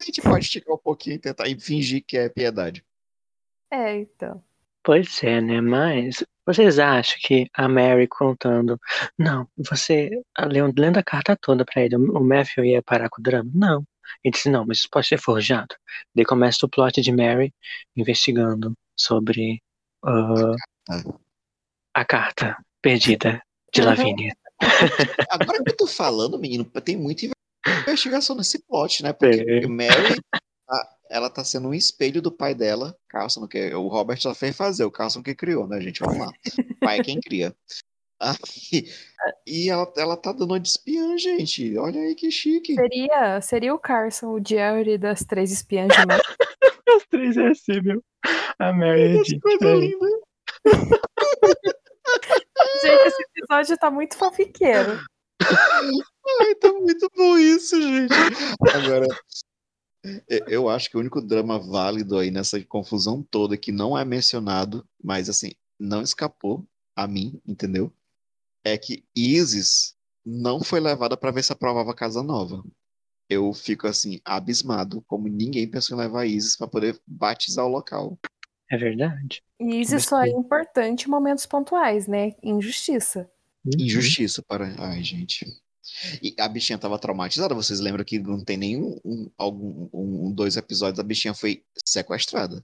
[0.00, 2.84] A gente pode esticar um pouquinho e tentar e fingir que é piedade.
[3.70, 4.42] É, então.
[4.82, 5.60] Pois é, né?
[5.60, 8.78] Mas vocês acham que a Mary contando,
[9.18, 10.10] não, você
[10.48, 13.50] lendo, lendo a carta toda pra ele, o Matthew ia parar com o drama?
[13.54, 13.86] Não.
[14.24, 15.74] Ele disse, não, mas isso pode ser forjado.
[16.14, 17.52] Daí começa o plot de Mary
[17.96, 19.62] investigando sobre
[20.04, 20.54] Ah.
[21.94, 23.42] a carta perdida
[23.72, 23.82] de.
[23.82, 24.34] Lavínia.
[25.30, 27.26] Agora que eu tô falando, menino, tem muita
[27.82, 29.12] investigação nesse plot, né?
[29.12, 29.66] Porque É.
[29.66, 30.16] Mary,
[31.10, 34.84] ela tá sendo um espelho do pai dela, Carson, que o Robert só fez fazer,
[34.84, 36.00] o Carson que criou, né, gente?
[36.00, 36.32] Vamos lá.
[36.80, 37.54] pai é quem cria.
[38.20, 38.86] Aí,
[39.46, 41.76] e ela, ela tá dando uma de espiã, gente.
[41.78, 42.74] Olha aí que chique.
[42.74, 46.20] Seria, seria o Carson, o Jerry das três espiãs de Matt.
[46.96, 48.02] As três é assim, meu.
[48.58, 49.74] A Mary é Que de- coisa é.
[49.76, 50.06] linda.
[52.82, 55.00] Gente, esse episódio tá muito fofiqueiro.
[55.42, 58.12] Ai, tá muito bom isso, gente.
[58.74, 59.06] Agora,
[60.48, 64.86] eu acho que o único drama válido aí nessa confusão toda que não é mencionado,
[65.02, 67.92] mas assim, não escapou a mim, entendeu?
[68.64, 69.94] É que Isis
[70.24, 72.62] não foi levada pra ver se aprovava a casa nova.
[73.28, 78.18] Eu fico assim, abismado, como ninguém pensou em levar Isis pra poder batizar o local.
[78.70, 79.42] É verdade.
[79.58, 82.34] E isso só é importante em momentos pontuais, né?
[82.42, 83.30] Injustiça.
[83.64, 83.84] Uhum.
[83.84, 84.74] Injustiça para.
[84.78, 85.46] Ai, gente.
[86.22, 87.54] E a bichinha tava traumatizada.
[87.54, 92.62] Vocês lembram que não tem nenhum um, algum um, dois episódios a bichinha foi sequestrada.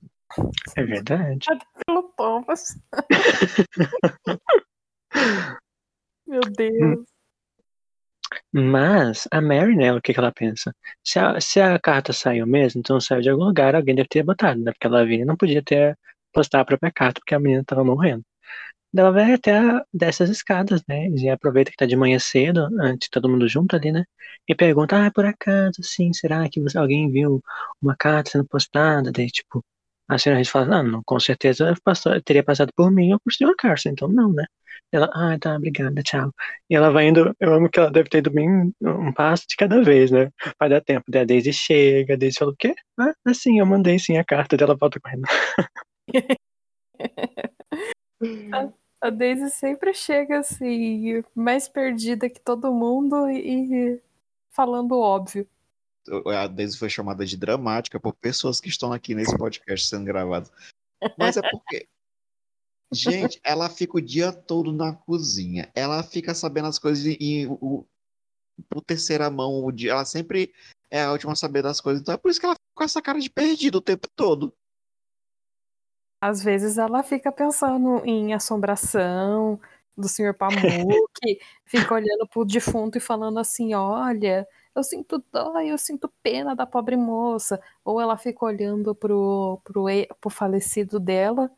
[0.77, 1.47] É verdade.
[1.47, 2.79] Pelo pelo Thomas.
[6.27, 7.07] Meu Deus.
[8.53, 10.75] Mas a Mary, né, o que, que ela pensa?
[11.05, 14.23] Se a, se a carta saiu mesmo, então saiu de algum lugar, alguém deve ter
[14.23, 14.73] botado, né?
[14.73, 15.97] Porque a Lavínia não podia ter
[16.33, 18.25] postado a própria carta porque a menina tava morrendo.
[18.97, 21.09] Ela vai até a- dessas escadas, né?
[21.11, 24.05] E aproveita que tá de manhã cedo, antes de todo mundo junto ali, né?
[24.49, 27.43] E pergunta, ah, por acaso, sim, será que você, alguém viu
[27.83, 29.13] uma carta sendo postada?
[29.13, 29.65] Daí, tipo,
[30.09, 33.33] a senhora Reed fala, não, não, com certeza passou, teria passado por mim ou por
[33.33, 34.45] senhor Carson, então não, né?
[34.93, 36.33] Ela, ah, tá, obrigada, tchau.
[36.71, 39.57] E ela vai indo, eu amo que ela deve ter ido bem um passo de
[39.57, 40.31] cada vez, né?
[40.59, 41.05] Vai dar tempo.
[41.09, 42.75] Daí a Daisy chega, a Daisy fala, o quê?
[42.99, 45.27] Ah, assim, eu mandei sim a carta dela, volta correndo.
[49.01, 54.01] A Daisy sempre chega assim, mais perdida que todo mundo e
[54.51, 55.47] falando óbvio.
[56.27, 60.51] A Daisy foi chamada de dramática por pessoas que estão aqui nesse podcast sendo gravado.
[61.19, 61.89] Mas é porque.
[62.93, 65.71] Gente, ela fica o dia todo na cozinha.
[65.75, 67.85] Ela fica sabendo as coisas e o,
[68.69, 69.65] por terceira mão.
[69.65, 70.53] O dia, ela sempre
[70.91, 72.01] é a última a saber das coisas.
[72.01, 74.55] Então é por isso que ela fica com essa cara de perdido o tempo todo.
[76.21, 79.61] Às vezes ela fica pensando em assombração
[79.97, 80.35] do Sr.
[80.35, 86.55] Pamuk, fica olhando pro defunto e falando assim: olha, eu sinto dó, eu sinto pena
[86.55, 87.61] da pobre moça.
[87.85, 89.87] Ou ela fica olhando pro, pro,
[90.21, 91.51] pro falecido dela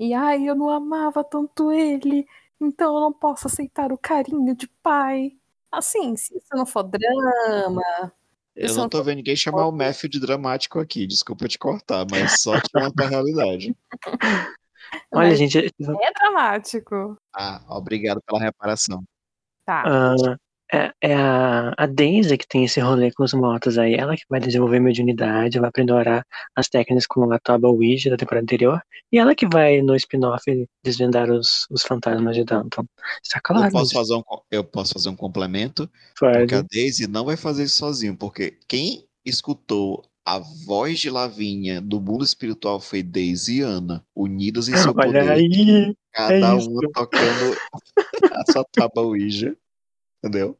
[0.00, 2.26] e ai, eu não amava tanto ele,
[2.58, 5.36] então eu não posso aceitar o carinho de pai.
[5.70, 7.82] Assim, se isso não for drama,
[8.56, 11.06] Eu não não tô vendo ninguém chamar o Matthew de dramático aqui.
[11.06, 13.76] Desculpa te cortar, mas só te contar a realidade.
[15.12, 17.18] Olha, mas gente, é dramático.
[17.34, 19.04] Ah, obrigado pela reparação.
[19.66, 19.84] Tá.
[19.84, 20.36] ah,
[20.72, 23.94] é, é a, a Daisy que tem esse rolê com os mortos aí.
[23.94, 28.10] Ela que vai desenvolver mediunidade, vai aprender a orar as técnicas com a Toba Ouija
[28.10, 28.80] da temporada anterior.
[29.12, 30.44] E ela que vai, no spin-off,
[30.84, 32.84] desvendar os, os fantasmas de Downton.
[33.22, 33.72] Está Eu claro?
[33.72, 36.38] posso, fazer um, eu posso fazer um complemento, Fred.
[36.38, 41.80] porque a Daisy não vai fazer isso sozinho, porque quem escutou a voz de Lavínia
[41.80, 45.96] do mundo espiritual foi Daisy e Ana, unidas em seu Olha poder, aí!
[46.12, 47.56] cada é uma tocando
[48.32, 49.56] a sua tábua Ouija,
[50.22, 50.58] entendeu?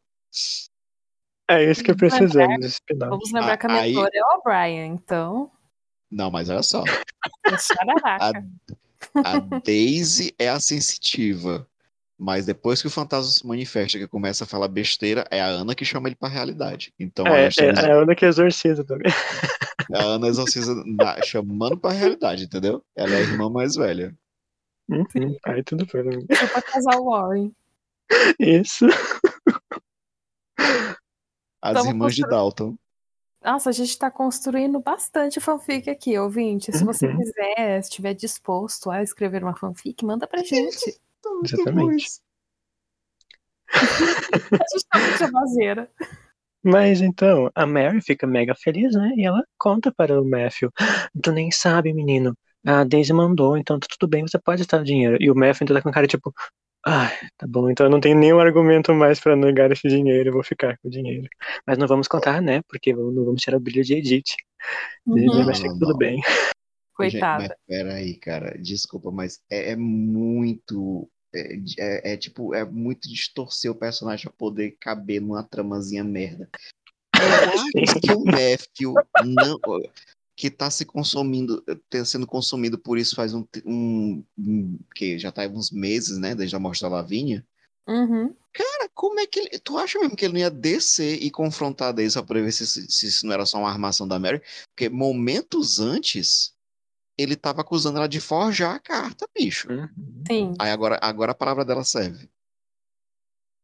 [1.49, 3.11] É isso que Vamos lembrar- precisamos spin-off.
[3.11, 5.51] Vamos lembrar Ah, que a aí- mentora é o Brian, então.
[6.11, 6.83] Não, mas olha só,
[7.46, 8.44] é Chararaca.
[9.25, 11.66] a Daisy é a sensitiva,
[12.18, 15.75] mas depois que o fantasma se manifesta, que começa a falar besteira, é a Ana
[15.75, 16.92] que chama ele pra realidade.
[16.99, 19.07] Então, É, nós temos é a Ana que exorciza também.
[19.94, 22.85] a Ana exorciza na- chamando pra realidade, entendeu?
[22.96, 24.16] Ela é a irmã mais velha.
[24.88, 26.27] Uhum, aí tudo bem.
[26.27, 27.53] Tipo casal Warren.
[28.40, 28.87] Isso.
[31.62, 32.77] As Tamo irmãs de Dalton.
[33.42, 36.73] Nossa, a gente tá construindo bastante fanfic aqui, ouvinte.
[36.73, 37.16] Se você Uhum.
[37.16, 41.01] quiser, estiver disposto a escrever uma fanfic, manda pra gente.
[41.42, 42.20] Exatamente.
[44.61, 45.81] A gente tá muito.
[46.62, 49.12] Mas então, a Mary fica mega feliz, né?
[49.16, 50.70] E ela conta para o Matthew:
[51.23, 52.37] Tu nem sabe, menino.
[52.66, 55.16] A Daisy mandou, então tá tudo bem, você pode estar dinheiro.
[55.18, 56.35] E o Matthew ainda tá com cara tipo:
[56.86, 60.32] Ai, tá bom, então eu não tenho nenhum argumento mais pra negar esse dinheiro, eu
[60.32, 61.28] vou ficar com o dinheiro.
[61.66, 62.62] Mas não vamos contar, né?
[62.68, 64.34] Porque não vamos tirar o brilho de Edith.
[65.06, 65.44] Uhum.
[65.44, 65.98] vai ser Não, tudo não.
[65.98, 66.16] bem.
[66.16, 67.48] Gente, Coitada.
[67.48, 68.58] mas peraí, cara.
[68.58, 71.08] Desculpa, mas é, é muito.
[71.34, 76.48] É, é- é tipo, é muito distorcer o personagem pra poder caber numa tramazinha merda.
[77.14, 79.58] Eu acho que o Matthew não.
[80.40, 85.31] Que tá se consumindo, tá sendo consumido por isso faz um, um, um- que já
[85.31, 86.35] tá aí uns meses, né?
[86.35, 87.46] Desde a morte da Lavínia.
[87.87, 88.35] Uhum.
[88.50, 89.59] Cara, como é que ele.
[89.59, 92.53] Tu acha mesmo que ele não ia descer e confrontar a Daisy só pra ver
[92.53, 94.40] se, se isso não era só uma armação da Mary?
[94.70, 96.55] Porque momentos antes,
[97.18, 99.70] ele tava acusando ela de forjar a carta, bicho.
[99.70, 100.24] Uhum.
[100.26, 102.31] Sim, Aí agora, agora a palavra dela serve.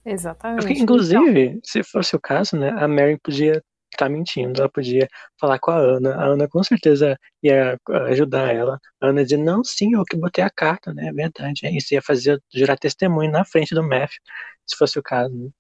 [0.05, 0.61] exatamente.
[0.61, 5.09] Porque, inclusive, se fosse o caso, né, a Mary podia estar mentindo, ela podia
[5.41, 8.79] falar com a Ana, a Ana com certeza ia ah, ajudar ela.
[9.01, 11.95] A Ana dizia, não, sim, eu que botei a carta, né, é verdade, é isso,
[11.95, 14.21] ia fazer, jurar testemunho na frente do Matthew,
[14.67, 15.51] se fosse o caso, né.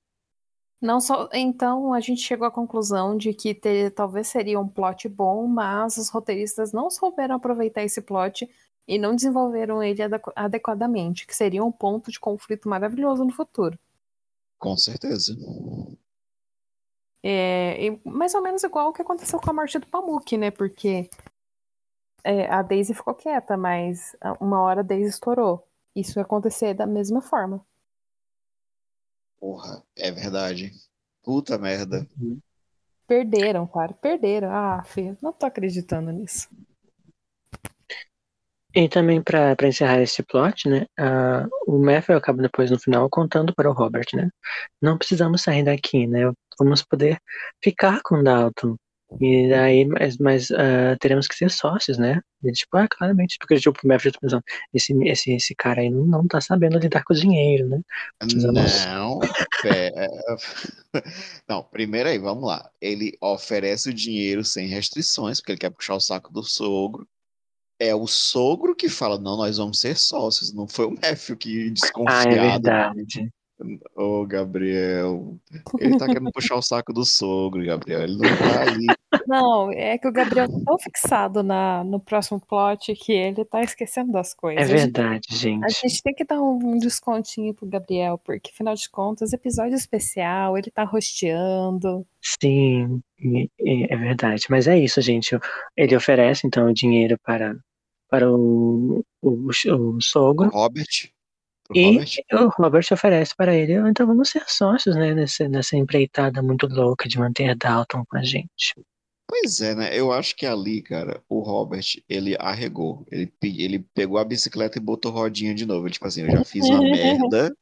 [0.81, 5.09] Não só, então a gente chegou à conclusão de que ter- talvez seria um plot
[5.09, 8.49] bom, mas os roteiristas não souberam aproveitar esse plot
[8.87, 13.79] e não desenvolveram ele adequ- adequadamente, que seria um ponto de conflito maravilhoso no futuro.
[14.59, 15.35] Com certeza.
[17.29, 20.53] É, e mais ou menos igual o que aconteceu com a morte do Pamuk, né?
[20.53, 21.11] Porque
[22.23, 25.67] é, a Daisy ficou quieta, mas uma hora a Daisy estourou.
[25.93, 27.67] Isso ia acontecer da mesma forma.
[29.41, 30.71] Porra, é verdade.
[31.21, 32.07] Puta merda.
[33.09, 34.49] Perderam, claro, perderam.
[34.53, 36.49] Ah, Fê, não tô acreditando nisso.
[38.77, 40.85] E também pra encerrar esse plot, né?
[40.99, 44.29] ah, o Matthew acaba depois no final contando para o Robert, né?
[44.83, 46.31] Não precisamos sair daqui, né?
[46.59, 47.19] Vamos poder
[47.65, 48.77] ficar com Dalton.
[49.19, 52.21] E aí, mas, mas ah, teremos que ser sócios, né?
[52.45, 54.43] E, tipo, ah, claramente, porque tipo, o Matthew tá pensando,
[54.75, 57.81] esse, esse, esse cara aí não, tá sabendo lidar com o dinheiro, né?
[58.19, 59.21] Precisamos- Não,
[59.63, 60.07] pera.
[61.49, 62.69] Não, primeiro aí, vamos lá.
[62.81, 67.07] Ele oferece o dinheiro sem restrições, porque ele quer puxar o saco do sogro.
[67.79, 70.53] É o sogro que fala, não, nós vamos ser sócios.
[70.53, 72.63] Não foi o Matthew que Ah, é desconfiado.
[72.63, 73.31] verdade.
[73.97, 75.37] Ô, Gabriel.
[75.79, 78.03] Ele tá querendo puxar o saco do sogro, Gabriel.
[78.03, 78.87] Ele não tá ali.
[79.27, 83.63] Não, é que o Gabriel tá tão fixado na, no próximo plot que ele tá
[83.63, 84.63] esquecendo das É coisas.
[84.65, 85.73] A gente- verdade, A gente.
[85.73, 90.71] gente tem que dar um, descontinho pro Gabriel, porque afinal de contas, episódio especial, ele
[90.71, 92.07] tá rosteando.
[92.23, 93.01] Sim,
[93.61, 94.45] é verdade.
[94.51, 95.37] Mas é isso, gente.
[95.77, 97.57] Ele oferece, então, o dinheiro para,
[98.11, 100.51] para o, o, o O sogro.
[100.51, 101.11] Robert.
[101.75, 102.09] E Robert.
[102.33, 107.09] o Robert oferece para ele, então vamos ser sócios, né, nessa, nessa empreitada muito louca
[107.09, 108.75] de manter Dalton com a gente.
[109.29, 109.99] Pois é, né?
[109.99, 113.05] Eu acho que ali, cara, o Robert, ele arregou.
[113.11, 115.87] Ele, ele pegou a bicicleta e botou rodinha de novo.
[115.87, 117.57] Ele, tipo assim, eu já fiz uma merda,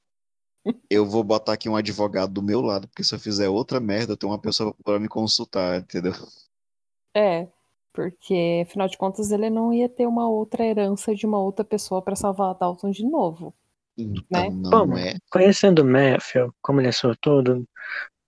[0.90, 4.12] eu vou botar aqui um advogado do meu lado, porque se eu fizer outra merda,
[4.12, 6.12] eu tenho uma pessoa para me consultar, entendeu?
[7.16, 7.48] É,
[7.92, 12.02] porque afinal de contas, ele não ia ter uma outra herança de uma outra pessoa
[12.02, 13.54] pra salvar a Dalton de novo.
[13.96, 14.50] Então Né?
[14.50, 15.14] não Bom, é.
[15.30, 17.66] Conhecendo o Matthew, como ele é sortudo,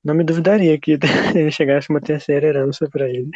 [0.04, 0.98] não me duvidaria que
[1.36, 3.30] ele chegasse uma terceira herança para ele.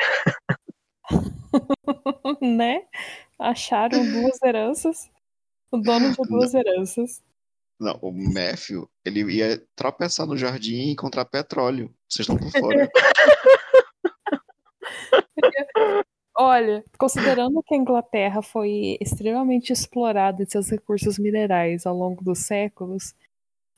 [2.41, 2.83] né?
[3.39, 5.11] Acharam duas heranças.
[5.73, 7.23] O dono de duas heranças.
[7.79, 11.93] Não, o Matthew, ele ia tropeçar no jardim e encontrar petróleo.
[12.09, 12.91] Vocês estão por fora.
[16.37, 22.41] Olha, considerando que a Inglaterra foi extremamente explorada em seus recursos minerais ao longo dos
[22.41, 23.15] séculos,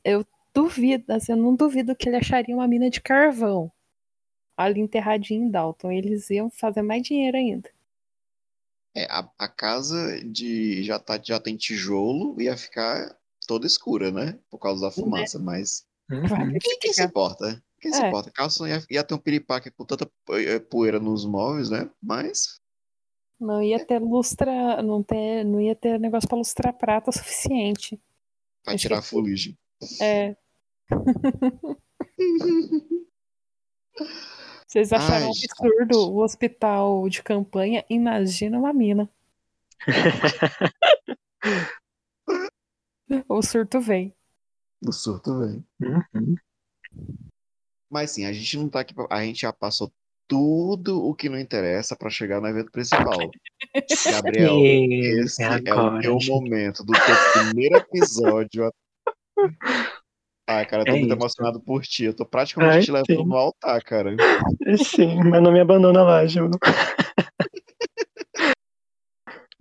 [0.04, 0.24] eu
[0.54, 3.72] duvido, assim, eu não duvido que ele acharia uma mina de carvão
[4.56, 5.90] ali enterradinha em Dalton.
[5.90, 7.70] Eles iam fazer mais dinheiro ainda.
[8.94, 14.38] É, a, a casa de já, tá, já tem tijolo ia ficar toda escura, né?
[14.50, 16.58] Por causa da fumaça, mas Uhum.
[16.60, 17.62] quem, quem se importa?
[17.82, 18.08] Quem se É.
[18.08, 18.30] importa?
[18.30, 21.90] Carlson ia, ia ter um piripaque com tanta eh, poeira nos móveis, né?
[22.00, 22.60] Mas
[23.40, 28.00] Não ia ter lustra, não, ter, não ia ter negócio pra lustrar prata o suficiente.
[28.64, 29.58] vai Acho tirar a que- fuligem.
[30.00, 30.36] É.
[34.66, 37.84] Vocês acharam Ai, absurdo o hospital de campanha?
[37.90, 39.10] Imagina uma mina.
[43.28, 44.14] O surto vem.
[44.86, 45.62] O surto vem.
[45.82, 46.34] Uhum.
[47.92, 48.94] Mas sim, a gente não tá aqui.
[48.94, 49.06] Pra...
[49.10, 49.92] A gente já passou
[50.26, 53.18] tudo o que não interessa pra chegar no evento principal.
[54.10, 58.64] Gabriel, E esse é é o teu momento do teu primeiro episódio.
[58.66, 58.72] a-
[60.48, 61.16] Ai, cara, eu tô É muito isso.
[61.18, 62.04] emocionado por ti.
[62.04, 63.24] Eu tô praticamente Ai, te levando sim.
[63.26, 64.16] no altar, cara.
[64.78, 66.48] Sim, mas não me abandona lá, Ju.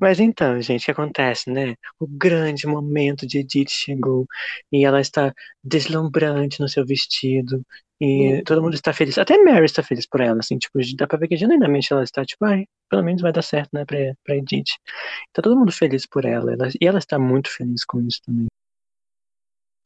[0.01, 1.75] Mas então, gente, o que acontece, né?
[1.99, 4.25] O grande momento de Edith chegou
[4.71, 5.31] e ela está
[5.63, 7.63] deslumbrante no seu vestido
[8.01, 8.43] e Sim.
[8.43, 9.17] todo mundo está feliz.
[9.19, 12.25] Até Mary está feliz por ela, assim, tipo, dá pra ver que genuinamente ela está,
[12.25, 14.71] tipo, ai, pelo menos vai dar certo, né, pra, pra Edith.
[15.33, 18.47] Tá todo mundo feliz por ela, ela- e ela está muito feliz com isso também.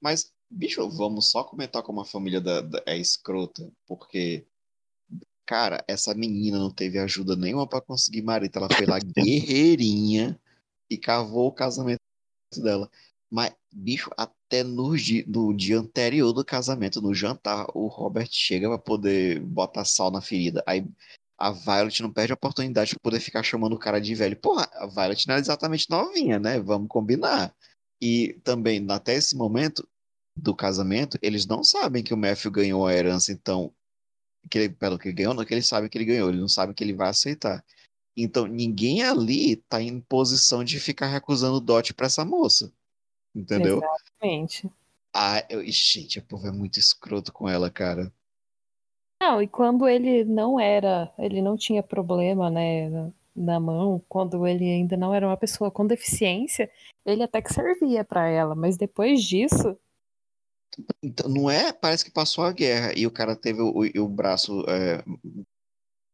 [0.01, 4.45] Mas, bicho, vamos só comentar como a família da, da- é escrota, porque,
[5.46, 8.58] cara, essa menina não teve ajuda nenhuma pra conseguir marido.
[8.58, 10.39] Ela foi lá guerreirinha
[10.89, 12.00] e cavou o casamento
[12.58, 12.89] dela.
[13.30, 18.68] Mas, bicho, até no, di- no dia anterior do casamento, no jantar, o Robert chega
[18.70, 20.64] pra poder botar sal na ferida.
[20.66, 20.86] Aí
[21.38, 24.38] a Violet não perde a oportunidade de poder ficar chamando o cara de velho.
[24.38, 26.60] Porra, a Violet não é exatamente novinha, né?
[26.60, 27.54] Vamos combinar.
[28.02, 29.86] E também, até esse momento
[30.38, 33.74] do casamento, eles não sabem que o Matthew ganhou a herança, então,
[34.50, 36.48] que ele, pelo que ele ganhou, não que eles sabem que ele ganhou, eles não
[36.48, 37.64] sabem que ele vai aceitar.
[38.18, 42.72] Então, ninguém ali tá em posição de ficar recusando o dote pra essa moça.
[43.36, 43.82] Entendeu?
[43.84, 44.70] Exatamente.
[45.14, 48.12] Ah, eu, gente, o povo é muito escroto com ela, cara.
[49.22, 54.46] Não, e quando ele não era, ele não tinha problema, né, na, na mão, quando
[54.46, 56.70] ele ainda não era uma pessoa com deficiência,
[57.06, 59.78] ele até que servia pra ela, mas depois disso,
[61.02, 61.72] Então, não é?
[61.72, 64.64] Parece que passou a guerra e o cara teve o, o, o braço.
[64.68, 65.04] é,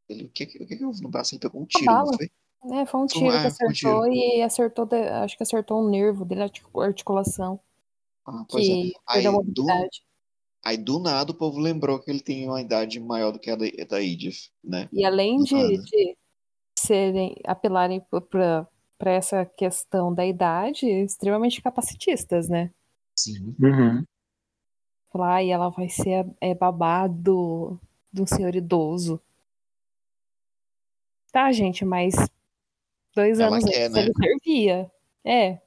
[0.09, 1.33] ele, o que, o que que houve no braço?
[1.33, 2.29] Ele pegou um tiro, não foi?
[2.63, 5.81] né, foi um tiro que é, foi um acertou e acertou, de- acho que acertou
[5.83, 7.59] um nervo dele, artic- articulação,
[8.25, 8.73] Ah, pois é.
[8.73, 9.67] que Aí, perdeu a do,
[10.63, 13.55] aí do nada o povo lembrou que ele tem uma idade maior do que a
[13.55, 14.87] da, da Edith, né?
[14.93, 15.83] E além de, Nada.
[15.83, 16.17] de
[16.77, 22.69] serem, apelarem para para essa questão da idade extremamente capacitistas, né?
[23.17, 23.55] Sim.
[23.59, 24.05] Uhum.
[25.11, 27.79] Falar, e ela vai ser é, babado
[28.11, 29.19] de um senhor idoso.
[31.31, 32.13] Tá, gente, mas
[33.15, 34.01] dois Ela anos quer, antes né?
[34.03, 34.91] ele servia.
[35.23, 35.59] É,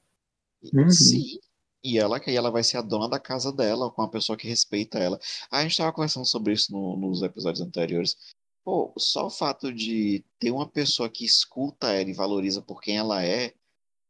[0.73, 0.89] Uhum.
[0.89, 1.39] Sim.
[1.83, 4.49] E ela que ela vai ser a dona da casa dela, com uma pessoa que
[4.49, 5.21] respeita ela.
[5.51, 8.17] A gente tava conversando sobre isso no- nos episódios anteriores.
[8.65, 12.97] Pô, só o fato de ter uma pessoa que escuta ela e valoriza por quem
[12.97, 13.53] ela é,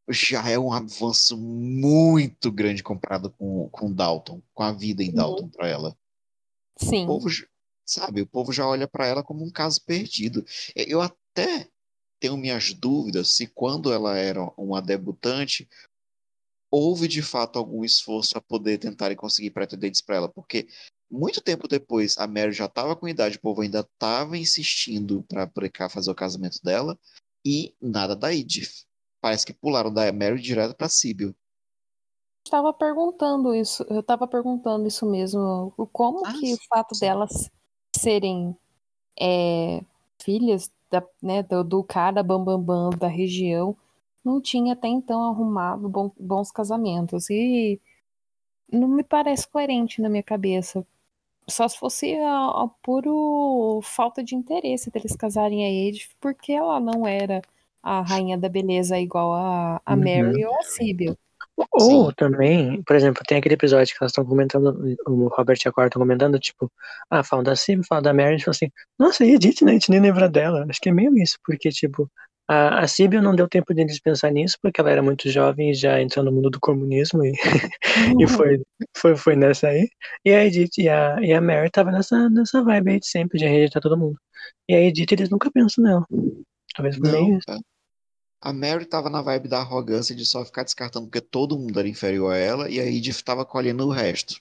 [0.09, 5.15] já é um avanço muito grande comparado com, com Dalton, com a vida em Uhum.
[5.15, 5.97] Dalton pra ela.
[6.81, 7.07] O sim.
[7.07, 7.47] povo, j-
[7.87, 10.45] sabe, o povo já olha pra ela como um caso perdido.
[10.75, 11.69] Eu até
[12.21, 15.69] tenho minhas dúvidas se quando ela era uma debutante,
[16.71, 20.67] houve de fato algum esforço a poder tentar e conseguir pretendentes para ela, porque
[21.11, 25.49] muito tempo depois a Mary já estava com idade, o povo ainda estava insistindo para
[25.71, 26.99] cá fazer o casamento dela
[27.45, 28.85] e nada da Edith.
[29.25, 31.35] Parece que pularam da Mary direto para Sibyl.
[32.45, 36.95] Estava perguntando isso, eu estava perguntando isso mesmo, o como Ah, que o sim, fato
[36.95, 37.01] sim.
[37.01, 37.51] delas
[37.97, 38.55] serem
[39.19, 39.81] é,
[40.23, 43.75] filhas da, né, do, do cara bambambam bam, bam da região
[44.23, 47.81] não tinha até então arrumado bom- bons casamentos e
[48.71, 50.87] não me parece coerente na minha cabeça.
[51.49, 56.79] Só se fosse a, a puro falta de interesse deles casarem a Edith, porque ela
[56.79, 57.41] não era
[57.85, 60.01] a rainha da beleza igual a, a Uhum.
[60.01, 61.17] Mary ou a Sibyl.
[61.71, 62.15] Ou Sim.
[62.17, 65.87] também, por exemplo, tem aquele episódio que elas estão comentando, o Robert e a Cora
[65.87, 66.71] estão comentando, tipo,
[67.09, 68.69] ah, falam da Sim, falam da Mary, tipo assim,
[68.99, 69.71] nossa, e a Edith, né?
[69.73, 70.67] A gente nem lembra dela.
[70.69, 72.11] Acho que é meio isso, porque, tipo,
[72.49, 75.75] a, a Sibyl não deu tempo deles pensar nisso, porque ela era muito jovem e
[75.75, 77.33] já entrou no mundo do comunismo e,
[78.21, 78.61] e foi,
[78.97, 79.89] foi, foi nessa aí.
[80.25, 83.39] E a Edith e a, e a Mary tava nessa, nessa vibe aí de sempre,
[83.39, 84.19] de rejeitar todo mundo.
[84.69, 86.05] E a Edith, eles nunca pensam nela.
[86.75, 87.51] Talvez por meio isso.
[87.51, 87.74] é.
[88.45, 91.89] A Mary tava na vibe da arrogância de só ficar descartando porque todo mundo era
[91.89, 94.39] inferior a ela e a Edith tava colhendo o resto.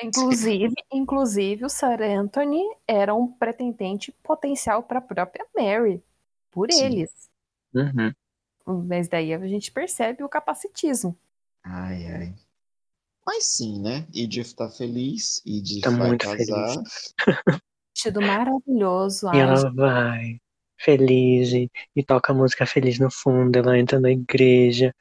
[0.00, 6.02] Inclusive, inclusive, o Sir Anthony era um pretendente potencial para a própria Mary,
[6.50, 6.84] por Sim.
[6.84, 7.10] eles.
[7.74, 8.12] Uhum.
[8.86, 11.16] Mas daí a gente percebe o capacitismo.
[11.64, 12.34] Ai, ai.
[13.26, 14.06] Mas sim, né?
[14.14, 16.76] Edith tá feliz, Edith Tá vai muito casar.
[17.94, 19.26] Vestido maravilhoso.
[19.28, 20.40] E ai, ela vai
[20.78, 23.56] feliz e, e toca a música feliz no fundo.
[23.58, 24.94] Ela entra na igreja,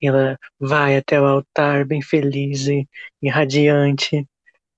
[0.00, 2.88] e ela vai até o altar bem feliz e,
[3.22, 4.26] e radiante.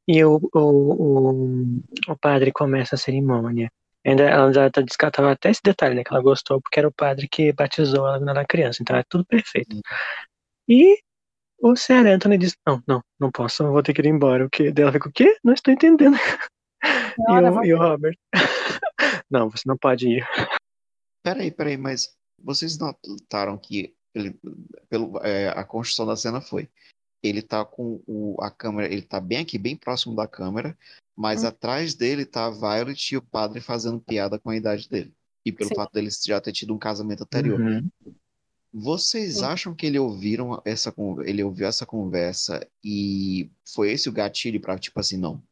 [0.09, 3.71] E o, o, o, o padre começa a cerimônia.
[4.07, 6.05] Ainda, ela já tá descartava até esse detalhe, né?
[6.05, 8.83] Que ela gostou porque era o padre que batizou ela quando ela era criança.
[8.83, 9.75] Então é tudo perfeito.
[9.77, 9.83] Sim.
[10.69, 10.99] E
[11.61, 12.07] o Sr.
[12.07, 14.47] Anthony diz: Não, não, não posso, eu vou ter que ir embora.
[14.47, 14.49] O?
[14.51, 15.37] Daí ela fica: O quê?
[15.45, 16.17] Não estou entendendo.
[16.85, 18.19] E Senhora, o, vai- e o Robert:
[19.31, 20.27] Não, você não pode ir.
[21.23, 24.39] Peraí, peraí, mas vocês notaram que ele,
[24.89, 26.69] pelo, é, a construção da cena foi.
[27.23, 30.77] Ele tá com o, a câmera, ele tá bem aqui, bem próximo da câmera,
[31.17, 31.49] mas Hum.
[31.49, 35.13] atrás dele tá a Violet e o padre fazendo piada com a idade dele.
[35.45, 35.75] E pelo Sim.
[35.75, 37.61] fato dele já ter tido um casamento anterior.
[37.61, 37.91] Uhum.
[38.73, 39.45] Vocês Sim.
[39.45, 44.79] acham que ele ouviram essa ele ouviu essa conversa e foi esse o gatilho pra
[44.79, 45.43] tipo assim, não,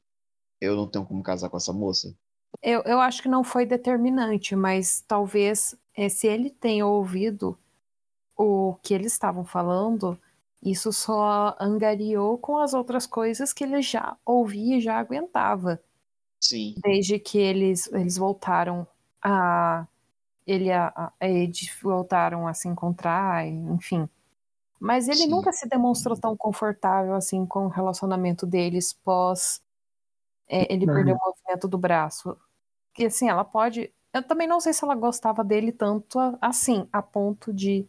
[0.65, 2.15] eu não tenho como casar com essa moça?
[2.63, 7.59] Eu, eu acho que não foi determinante, mas talvez eh, se ele tenha ouvido
[8.37, 10.19] o que eles estavam falando,
[10.63, 15.81] isso só angariou com as outras coisas que ele já ouvia e já aguentava.
[16.41, 18.87] Sim, Desde que eles, eles voltaram
[19.23, 19.87] a.
[20.47, 24.09] Ele a, a Edith voltaram a se encontrar, enfim.
[24.79, 25.29] Mas ele Sim.
[25.31, 29.63] nunca se demonstrou tão confortável assim com o relacionamento deles pós
[30.49, 30.95] é, ele Uhum.
[30.95, 32.37] perder o movimento do braço.
[32.95, 33.93] Que assim, ela pode.
[34.13, 37.87] Eu também não sei se ela gostava dele tanto assim, a ponto de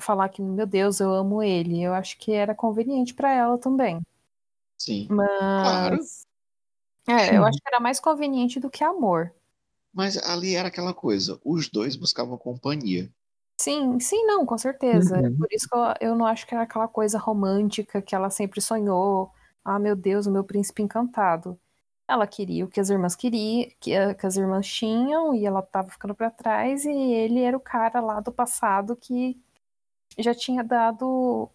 [0.00, 1.82] falar que, meu Deus, eu amo ele.
[1.82, 4.00] Eu acho que era conveniente pra ela também.
[4.78, 5.06] sim.
[5.10, 5.28] Mas.
[5.28, 5.98] Claro.
[7.08, 7.48] É, eu Sim.
[7.48, 9.34] acho que era mais conveniente do que amor.
[9.94, 13.10] Mas ali era aquela coisa, os dois buscavam companhia.
[13.60, 15.16] Sim, sim, não, com certeza.
[15.18, 15.36] Uhum.
[15.36, 18.60] Por isso que eu, eu não acho que era aquela coisa romântica que ela sempre
[18.60, 19.32] sonhou.
[19.68, 21.58] Ah, meu Deus, o meu príncipe encantado.
[22.08, 25.60] Ela queria o que as irmãs queriam, que, a- que as irmãs tinham, e ela
[25.62, 29.38] tava ficando pra trás, e ele era o cara lá do passado que
[30.18, 31.50] já tinha dado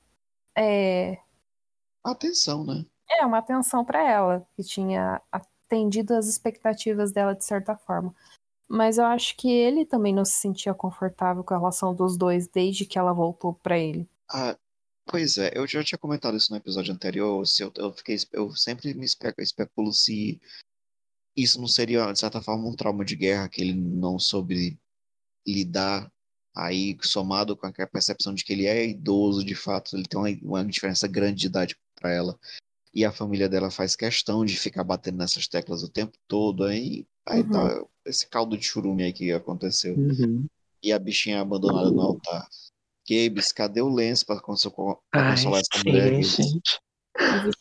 [0.57, 1.20] é,
[2.03, 2.86] Atenção, né?
[3.09, 8.14] é, uma atenção pra ela, que tinha atendido as expectativas dela de certa forma.
[8.68, 12.47] Mas eu acho que ele também não se sentia confortável com a relação dos dois
[12.47, 14.09] desde que ela voltou pra ele.
[14.30, 14.57] Ah,
[15.06, 18.56] pois é, eu já tinha comentado isso no episódio anterior, se eu, eu fiquei, eu
[18.56, 20.39] sempre me espe- especulo se
[21.36, 24.80] isso não seria, de certa forma, um trauma de guerra que ele não soube
[25.45, 26.12] lidar
[26.56, 30.30] Aí, somado com a percepção de que ele é idoso, de fato, ele tem uma,
[30.43, 32.39] uma diferença grande de idade para ela.
[32.93, 36.64] E a família dela faz questão de ficar batendo nessas teclas o tempo todo.
[36.64, 37.49] Aí, aí Uhum.
[37.49, 39.95] tá esse caldo de churume aí que aconteceu.
[39.95, 40.45] Uhum.
[40.84, 42.47] E a bichinha abandonada no altar.
[43.10, 46.24] Gabes, cadê o lenço pra consolar, pra Ai, consolar essa mulher?
[46.24, 46.80] gente.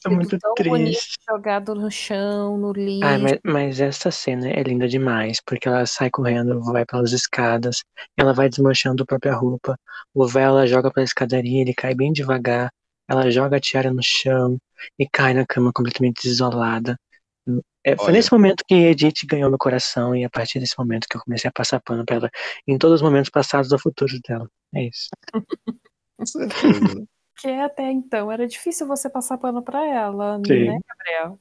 [0.05, 1.19] É muito tão bonito triste.
[1.29, 3.05] jogado no chão, no lixo.
[3.05, 7.83] Ai, mas, mas essa cena é linda demais, porque ela sai correndo, vai pelas escadas,
[8.17, 9.77] ela vai desmanchando a própria roupa,
[10.15, 12.71] o véu ela joga pela escadaria, ele cai bem devagar,
[13.09, 14.59] ela joga a tiara no chão
[14.99, 16.97] e cai na cama completamente desolada.
[17.85, 21.17] É, foi nesse momento que Edith ganhou meu coração e a partir desse momento que
[21.17, 22.31] eu comecei a passar pano pra ela
[22.67, 24.49] em todos os momentos passados ou futuros dela.
[24.75, 25.09] É isso.
[26.17, 27.07] Com certeza.
[27.35, 30.67] Porque até então era difícil você passar pano pra ela, Sim.
[30.67, 31.39] né, Gabriel?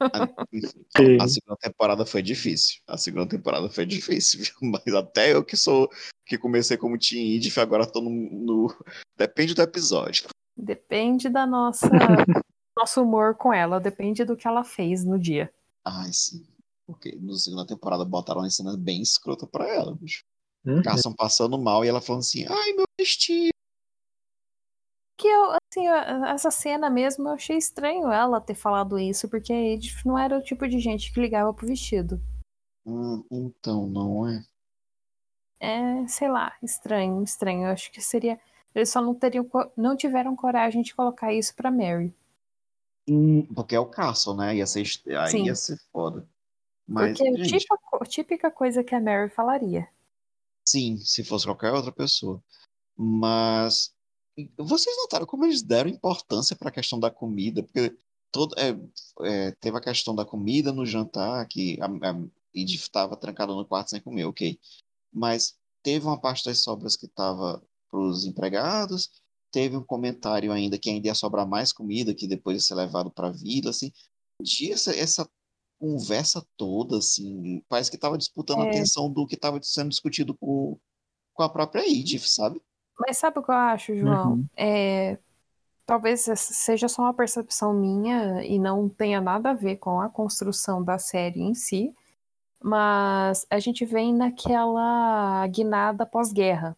[0.00, 2.80] A, a segunda temporada foi difícil.
[2.86, 4.54] A segunda temporada foi difícil, viu?
[4.84, 5.88] Mas até eu que sou
[6.26, 8.84] que comecei como Team Idif, agora tô no, no-
[9.16, 10.26] Depende do episódio.
[10.56, 11.88] Depende da nossa
[12.76, 15.52] nosso humor com ela, depende do que ela fez no dia.
[15.84, 16.44] Ai, sim.
[16.86, 20.24] Porque na segunda temporada botaram uma cena bem escrota pra ela, bicho.
[20.64, 20.82] Uhum.
[20.82, 23.50] Carson passando mal e ela falando assim: ai, meu vestido.
[25.16, 29.52] Que eu, assim, a- essa cena mesmo, eu achei estranho ela ter falado isso, porque
[29.52, 32.20] a Edith não era o tipo de gente que ligava pro vestido.
[32.84, 34.44] Hum, então, não é?
[35.60, 37.66] É, sei lá, estranho, estranho.
[37.66, 38.38] Eu acho que seria.
[38.74, 42.12] Eles só não teriam, não tiveram coragem de colocar isso pra Mary.
[43.54, 44.56] Porque é o Carson, né?
[44.56, 44.82] Ia ser,
[45.16, 45.44] aí Sim.
[45.46, 46.26] ia ser foda.
[46.86, 49.88] Mas, Porque é a gente, típica, co- típica coisa que a Mary falaria.
[50.64, 52.42] Sim, se fosse qualquer outra pessoa.
[52.96, 53.92] Mas
[54.58, 57.62] vocês notaram como eles deram importância para a questão da comida?
[57.62, 57.96] Porque
[58.32, 58.76] todo, é,
[59.22, 62.20] é, teve a questão da comida no jantar, que a, a
[62.52, 64.58] Edith estava trancada no quarto sem comer, ok.
[65.12, 69.10] Mas teve uma parte das sobras que estava para os empregados,
[69.52, 73.10] teve um comentário ainda que ainda ia sobrar mais comida, que depois ia ser levado
[73.10, 73.92] para a vila, assim.
[74.42, 75.30] Dia essa, essa
[75.84, 78.68] conversa toda, assim, parece que estava disputando a É.
[78.70, 80.78] atenção do que estava sendo discutido com,
[81.34, 82.60] com a própria Edith, sabe?
[82.98, 84.32] Mas sabe o que eu acho, João?
[84.34, 84.46] Uhum.
[84.56, 85.18] É,
[85.84, 90.82] talvez seja só uma percepção minha e não tenha nada a ver com a construção
[90.82, 91.94] da série em si,
[92.62, 96.74] mas a gente vem naquela guinada pós-guerra,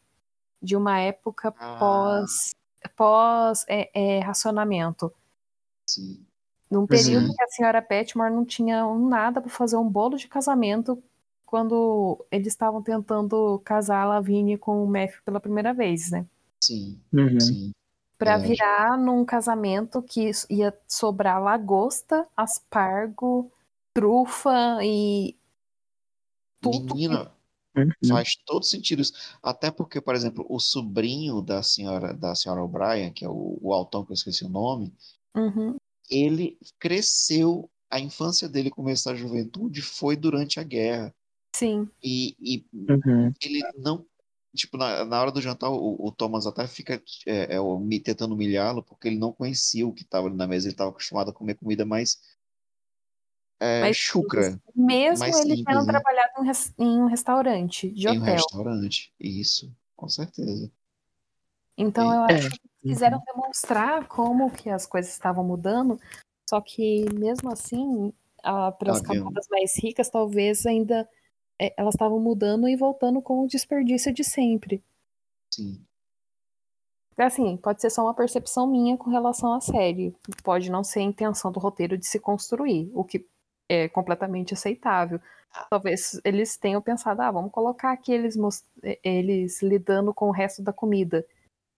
[0.61, 1.77] de uma época Ah.
[1.79, 2.57] pós,
[2.97, 5.13] pós é, é, racionamento.
[5.89, 6.27] Sim.
[6.77, 7.35] Num período Uhum.
[7.35, 11.03] que a senhora Petmore não tinha um nada para fazer um bolo de casamento
[11.47, 16.27] quando eles estavam tentando casar a Lavigne com o Matthew pela primeira vez, né?
[16.61, 17.41] Sim, Uhum.
[17.41, 17.73] sim.
[18.19, 23.51] Pra virar num casamento que ia sobrar lagosta, aspargo,
[23.95, 25.35] trufa e
[26.61, 26.95] tudo.
[26.95, 27.33] Menina,
[27.75, 27.93] Uhum.
[28.11, 29.15] faz todo sentido isso.
[29.43, 33.73] Até porque, por exemplo, o sobrinho da senhora da senhora O'Brien, que é o, o
[33.73, 34.93] altão que eu esqueci o nome,
[35.35, 35.77] Uhum.
[36.11, 41.15] Ele cresceu, a infância dele, começo da juventude, foi durante a guerra.
[41.55, 43.33] Sim, E, e Uhum.
[43.41, 44.07] ele não.
[44.55, 48.01] Tipo, na, na hora do jantar, o, o Thomas até fica é, é, o- me-
[48.01, 51.31] tentando humilhá-lo, porque ele não conhecia o que estava ali na mesa, ele estava acostumado
[51.31, 52.19] a comer comida mais
[53.61, 55.93] é, Mas chucra mesmo Mais ele simples, tendo né?
[55.93, 58.35] trabalhado em, res- em um restaurante de em um hotel.
[58.35, 59.13] restaurante.
[59.19, 60.71] Isso, com certeza.
[61.77, 62.35] Então eu É.
[62.35, 65.99] acho que eles quiseram demonstrar como que as coisas estavam mudando,
[66.49, 68.13] só que mesmo assim,
[68.43, 71.09] para as camadas mais ricas, talvez ainda
[71.61, 74.83] é, elas estavam mudando e voltando com o desperdício de sempre.
[75.53, 75.85] Sim.
[77.19, 80.15] Assim, pode ser só uma percepção minha com relação à série.
[80.45, 83.27] Pode não ser a intenção do roteiro de se construir, o que
[83.71, 85.19] é completamente aceitável.
[85.71, 88.37] Talvez eles tenham pensado, ah, vamos colocar aqui eles,
[89.03, 91.27] eles lidando com o resto da comida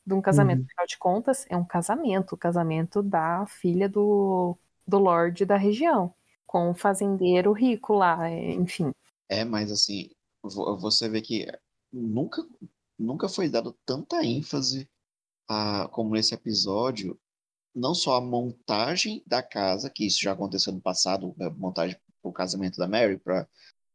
[0.09, 0.61] de um casamento.
[0.61, 0.67] Uhum.
[0.67, 4.57] Afinal de contas, é um casamento, o casamento da filha do,
[4.87, 6.15] do lord da região,
[6.47, 8.91] com um fazendeiro rico lá, é, enfim.
[9.29, 10.11] É, mas assim,
[10.43, 11.47] vo- você vê que
[11.93, 12.43] nunca,
[12.99, 14.89] nunca foi dado tanta ênfase
[15.49, 17.19] a, como nesse episódio,
[17.75, 22.31] não só a montagem da casa, que isso já aconteceu no passado, a montagem para
[22.31, 23.47] o casamento da Mary, para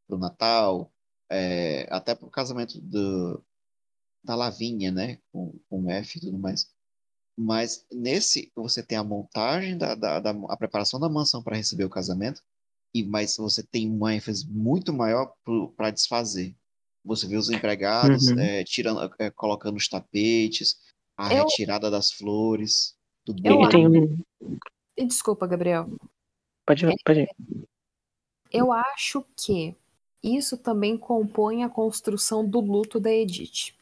[0.08, 0.92] o Natal,
[1.30, 3.44] é, até para o casamento do,
[4.24, 6.72] da Lavínia, né, com, com o F e tudo mais.
[7.36, 11.84] Mas nesse, você tem a montagem, da, da, da- a preparação da mansão para receber
[11.84, 12.40] o casamento,
[12.94, 15.34] e mas você tem uma ênfase muito maior
[15.76, 16.54] para desfazer.
[17.04, 18.38] Você vê os empregados Uhum.
[18.38, 20.78] é, tirando, é, colocando os tapetes,
[21.18, 22.96] a Eu- retirada das flores,
[23.26, 24.24] do Eu bolo.
[24.96, 25.90] E Desculpa, Gabriel.
[26.66, 27.28] Pode, pode ir.
[28.50, 29.74] Eu acho que
[30.22, 33.74] isso também compõe a construção do luto da Edith.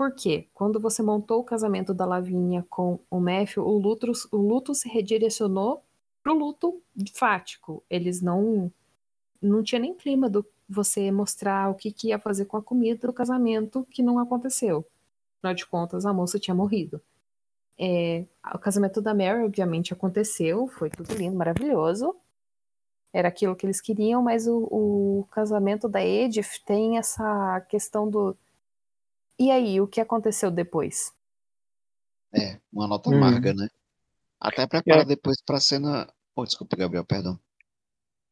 [0.00, 0.48] Por quê?
[0.54, 4.88] Quando você montou o casamento da Lavinha com o Matthew, o luto, o luto se
[4.88, 5.84] redirecionou
[6.22, 6.82] pro luto
[7.12, 7.84] fático.
[7.90, 8.72] Eles não
[9.42, 13.06] não tinha nem clima do você mostrar o que, que ia fazer com a comida
[13.08, 14.86] do casamento que não aconteceu.
[15.36, 16.98] Afinal de contas, a moça tinha morrido.
[17.78, 18.24] É,
[18.54, 22.16] o casamento da Mary, obviamente, aconteceu, foi tudo lindo, maravilhoso.
[23.12, 28.34] Era aquilo que eles queriam, mas o, o casamento da Edith tem essa questão do.
[29.40, 31.14] E aí, o que aconteceu depois?
[32.30, 33.14] É, uma nota hum.
[33.14, 33.68] amarga, né?
[34.38, 35.06] Até prepara é.
[35.06, 36.06] depois pra cena.
[36.36, 37.40] Oh, desculpa, Gabriel, perdão.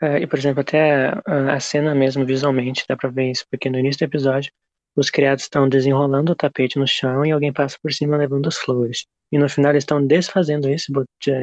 [0.03, 3.79] É, e, por exemplo, até a cena mesmo, visualmente, dá pra ver isso, porque no
[3.79, 4.53] início do episódio,
[4.95, 8.59] os criados estão desenrolando o tapete no chão e alguém passa por cima levando as
[8.59, 9.07] flores.
[9.33, 10.93] E no final eles estão desfazendo isso,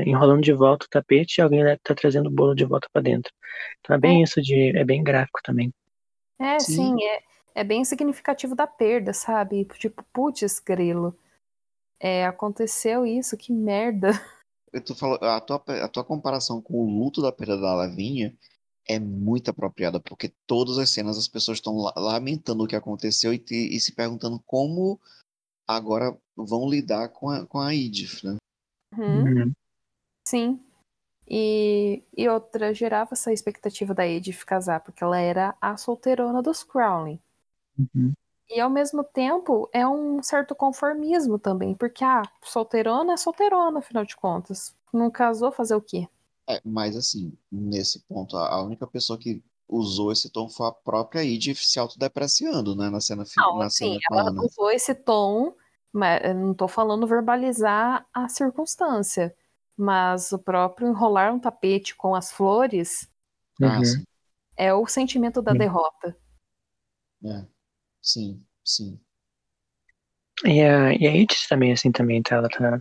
[0.05, 3.32] enrolando de volta o tapete e alguém está trazendo o bolo de volta para dentro.
[3.80, 4.24] Então é bem é.
[4.24, 4.78] isso de.
[4.78, 5.74] é bem gráfico também.
[6.39, 7.20] É, sim, sim é,
[7.56, 9.64] é bem significativo da perda, sabe?
[9.80, 11.18] Tipo, putz, grilo.
[11.97, 14.10] É, aconteceu isso, que merda.
[14.86, 18.38] Tu falou, a, tua, a tua comparação com o luto da perda da Lavinha
[18.86, 23.39] é muito apropriada, porque todas as cenas as pessoas estão lamentando o que aconteceu e,
[23.39, 24.99] te, e, se perguntando como
[25.66, 28.36] agora vão lidar com a, com a Edith, né?
[28.97, 29.24] Uhum.
[29.24, 29.51] Uhum.
[30.28, 30.60] Sim.
[31.26, 36.64] E, e outra, gerava essa expectativa da Edith casar, porque ela era a solteirona dos
[36.64, 37.18] Crowley.
[37.78, 38.13] Uhum.
[38.49, 43.80] E ao mesmo tempo é um certo conformismo também, porque a ah, solteirona é solteirona,
[43.80, 44.76] afinal de contas.
[44.93, 46.07] Não casou, fazer o quê?
[46.47, 51.23] É, mas assim, nesse ponto, a única pessoa que usou esse tom foi a própria
[51.23, 55.55] Edith se autodepreciando, né, na cena Não, na assim, ela usou esse tom,
[55.91, 59.36] mas não tô falando verbalizar a circunstância,
[59.76, 63.09] mas o próprio enrolar um tapete com as flores
[63.59, 64.03] ah, uhum.
[64.55, 66.15] é o sentimento da derrota.
[67.23, 67.55] É.
[68.12, 69.01] Sim, sim.
[70.45, 72.36] E a, e a Edith também, assim, também, tá?
[72.38, 72.80] Ela tá.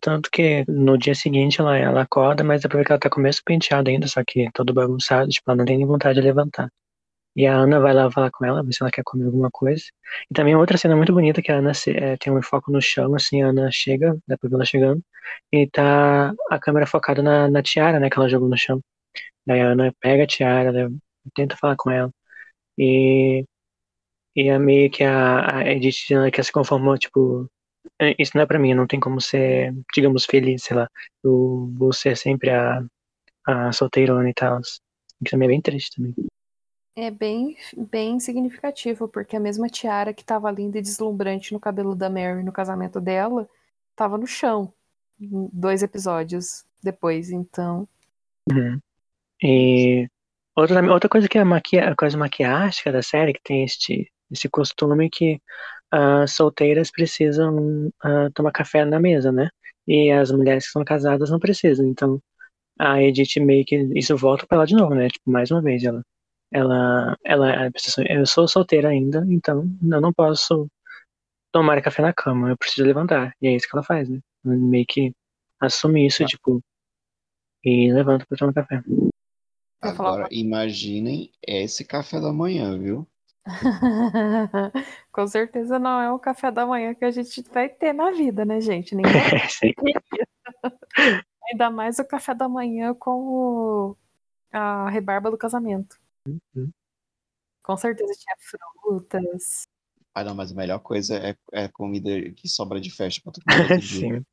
[0.00, 3.22] Tanto que no dia seguinte ela, ela acorda, mas depois que ela tá com o
[3.22, 6.68] mesmo penteado ainda, só que todo bagunçado, tipo, ela não tem nem vontade de levantar.
[7.36, 9.82] E a Ana vai lá falar com ela, ver se ela quer comer alguma coisa.
[10.30, 13.14] E também outra cena muito bonita que a Ana é, tem um foco no chão,
[13.16, 15.02] assim, a Ana chega, depois ela chegando,
[15.52, 18.80] e tá a câmera focada na, na tiara, né, que ela jogou no chão.
[19.46, 20.90] Daí a Ana pega a tiara,
[21.34, 22.10] tenta falar com ela.
[22.78, 23.44] E
[24.34, 27.50] e é meio que a, a Edith que se conformou, tipo,
[27.98, 30.88] é, isso não é pra mim, não tem como ser, digamos, feliz, sei lá.
[31.22, 32.82] Eu vou ser sempre a,
[33.46, 34.60] a solteirona e tal.
[34.60, 34.80] Isso
[35.30, 36.14] também é bem triste também.
[36.94, 37.56] É bem,
[37.90, 42.42] bem significativo, porque a mesma tiara que tava linda e deslumbrante no cabelo da Mary
[42.42, 43.48] no casamento dela,
[43.96, 44.72] tava no chão.
[45.18, 47.88] Dois episódios depois, então.
[48.50, 48.78] Uhum.
[49.42, 50.08] E
[50.54, 54.10] outra, outra coisa que é a, maquia, a coisa maquiástica da série, que tem este
[54.32, 55.40] esse costume que
[55.90, 59.48] as uh, solteiras precisam uh, tomar café na mesa, né?
[59.86, 61.86] E as mulheres que são casadas não precisam.
[61.86, 62.20] Então,
[62.78, 65.08] a Edith meio que isso volta para ela de novo, né?
[65.08, 66.02] Tipo, mais uma vez, ela,
[66.50, 67.70] ela, ela,
[68.08, 70.68] eu sou solteira ainda, então eu não posso
[71.52, 73.34] tomar café na cama, eu preciso levantar.
[73.40, 74.18] E é isso que ela faz, né?
[74.44, 75.12] Meio que
[75.60, 76.26] assume isso, ah.
[76.26, 76.62] tipo,
[77.62, 78.82] e levanta para tomar café.
[79.80, 83.06] Agora, imaginem esse café da manhã, viu?
[85.10, 88.44] Com certeza não é o café da manhã que a gente vai ter na vida,
[88.44, 88.94] né, gente?
[88.94, 89.12] Ninguém
[91.50, 93.96] Ainda mais o café da manhã com o...
[94.52, 96.00] a rebarba do casamento.
[96.26, 96.70] Uhum.
[97.62, 99.66] Com certeza tinha frutas.
[100.14, 103.40] Ah, não, mas a melhor coisa é, é comida que sobra de festa pra tu
[103.44, 104.24] comer Sim.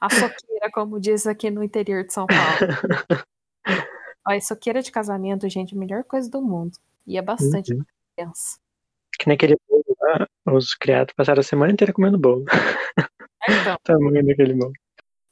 [0.00, 3.22] A soqueira, como diz aqui no interior de São Paulo.
[4.24, 6.76] a soqueira de casamento, gente, a melhor coisa do mundo.
[7.06, 7.74] E é bastante.
[7.74, 7.84] Uhum
[8.22, 8.58] criança.
[9.18, 12.44] Que nem aquele bolo lá, os criados passaram a semana inteira comendo bolo.
[13.48, 13.76] Então.
[13.84, 14.72] Tamanho daquele bolo.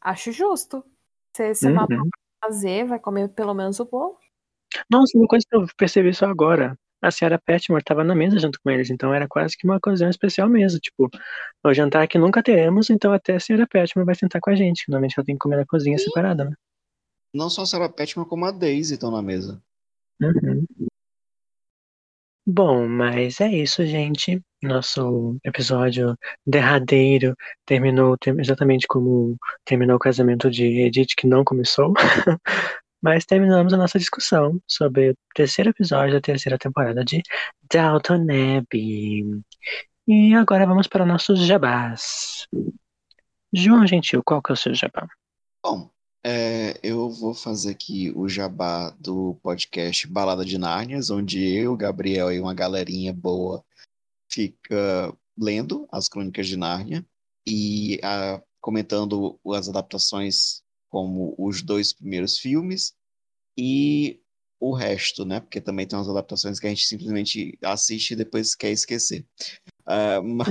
[0.01, 0.85] Acho justo.
[1.33, 2.11] Você, você uhum.
[2.43, 4.19] fazer, vai comer pelo menos o bolo.
[4.91, 6.79] Nossa, uma coisa que eu percebi só agora.
[7.03, 10.11] A senhora Petmore estava na mesa junto com eles, então era quase que uma ocasião
[10.11, 10.79] especial mesmo.
[10.79, 11.09] Tipo,
[11.65, 14.85] o jantar que nunca teremos, então até a senhora Petmore vai sentar com a gente.
[14.87, 16.05] Normalmente ela tem que comer na cozinha Sim.
[16.05, 16.55] separada, né?
[17.33, 19.63] Não só a senhora Petmore, como a Daisy estão na mesa.
[20.21, 20.67] Uhum.
[22.53, 24.43] Bom, mas é isso, gente.
[24.61, 31.95] Nosso episódio derradeiro terminou exatamente como terminou o casamento de Edith, que não começou.
[33.01, 37.23] Mas terminamos a nossa discussão sobre o terceiro episódio da terceira temporada de
[37.73, 38.27] Dalton
[38.59, 39.25] Abbey.
[40.09, 42.49] E agora vamos para nossos jabás.
[43.53, 45.07] João Gentil, qual que é o seu jabá?
[45.65, 45.89] Bom,
[46.25, 52.31] é, eu vou fazer aqui o jabá do podcast Balada de Nárnias, onde eu, Gabriel
[52.31, 53.65] e uma galerinha boa
[54.31, 57.05] fica lendo as Crônicas de Nárnia
[57.47, 62.95] e uh, comentando as adaptações como os dois primeiros filmes
[63.57, 64.21] e
[64.61, 65.41] o resto, né?
[65.41, 69.27] Porque também tem umas adaptações que a gente simplesmente assiste e depois quer esquecer.
[69.87, 70.49] Uh, mas...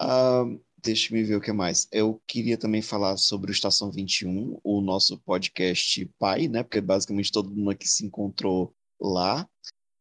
[0.00, 1.88] uh, deixa me ver o que mais.
[1.92, 6.62] Eu queria também falar sobre o Estação 21, o nosso podcast pai, né?
[6.62, 9.48] Porque basicamente todo mundo aqui se encontrou lá.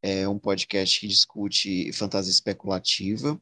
[0.02, 3.40] É um podcast que discute fantasia especulativa.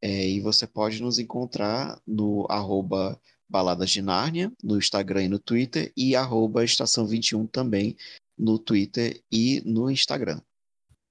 [0.00, 5.38] É, e você pode nos encontrar no arroba Baladas de Nárnia, no Instagram e no
[5.38, 7.96] Twitter, e arroba Estação 21 também
[8.36, 10.40] no Twitter e no Instagram.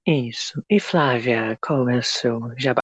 [0.05, 0.61] Isso.
[0.69, 2.82] E Flávia, qual é o seu jabá?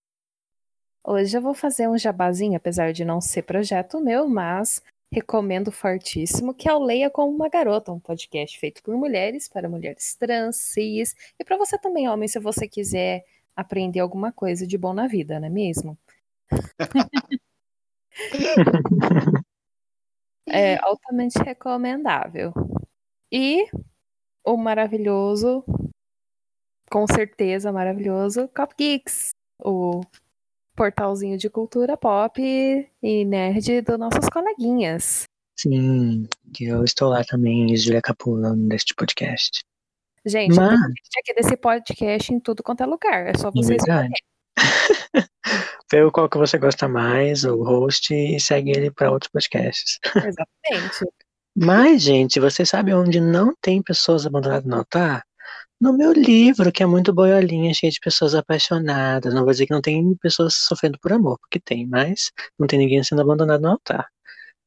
[1.10, 6.54] Hoje eu vou fazer um jabazinho, apesar de não ser projeto meu, mas recomendo fortíssimo
[6.54, 11.16] que eu leia como uma garota, um podcast feito por mulheres, para mulheres trans, cis,
[11.40, 13.24] e para você também, homem, se você quiser
[13.56, 15.98] aprender alguma coisa de bom na vida, não é mesmo?
[20.46, 22.52] é altamente recomendável.
[23.32, 23.66] E
[24.44, 25.64] o maravilhoso,
[26.92, 30.02] com certeza maravilhoso, Cop Geeks, o
[30.78, 35.24] portalzinho de cultura pop e nerd dos nossos coleguinhas.
[35.60, 39.64] Sim, que eu estou lá também, Julia Capula, neste podcast.
[40.24, 40.80] Gente, Mas...
[41.18, 43.28] aqui desse podcast em tudo quanto é lugar.
[43.28, 44.08] É só vocês é
[45.92, 49.98] Vê qual que você gosta mais, o host, e segue ele para outros podcasts.
[50.16, 51.06] Exatamente.
[51.60, 55.24] Mas, gente, você sabe onde não tem pessoas abandonadas no altar?
[55.80, 59.34] No meu livro, que é muito boiolinha, cheio de pessoas apaixonadas.
[59.34, 62.80] Não vou dizer que não tem pessoas sofrendo por amor, porque tem, mas não tem
[62.80, 64.08] ninguém sendo abandonado no altar.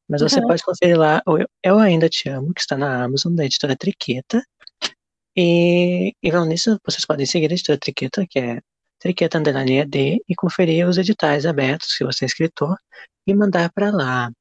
[0.07, 0.47] Mas você uhum.
[0.47, 4.41] pode conferir lá Eu, Eu Ainda Te Amo, que está na Amazon, da editora Triqueta.
[5.35, 8.61] E, e vão nisso, vocês podem seguir a editora Triqueta, que é
[8.99, 12.77] Triqueta Underline ED, e conferir os editais abertos, se você é escritor,
[13.27, 14.31] e mandar para lá.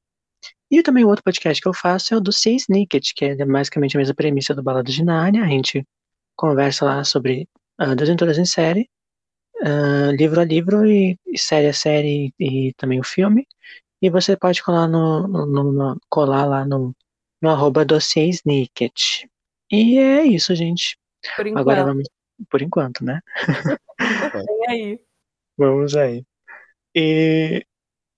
[0.71, 3.45] E também o outro podcast que eu faço é o do Say Snicket, que é
[3.45, 5.43] basicamente a mesma premissa do Balada de Nárnia.
[5.43, 5.85] A gente
[6.41, 7.47] conversa lá sobre
[7.79, 8.89] uh, Desventuras em Série,
[9.63, 13.47] uh, livro a livro e, e, série a série e também o filme.
[14.01, 16.97] E você pode colar, no, no, no colar lá no,
[17.43, 19.27] no arroba dossiê Snicket.
[19.71, 20.97] E é isso, gente.
[21.37, 21.61] Por enquanto.
[21.61, 22.09] Agora vamos.
[22.51, 23.21] Por enquanto, né?
[24.49, 25.01] Vem aí.
[25.59, 26.25] Vamos aí.
[26.97, 27.67] E,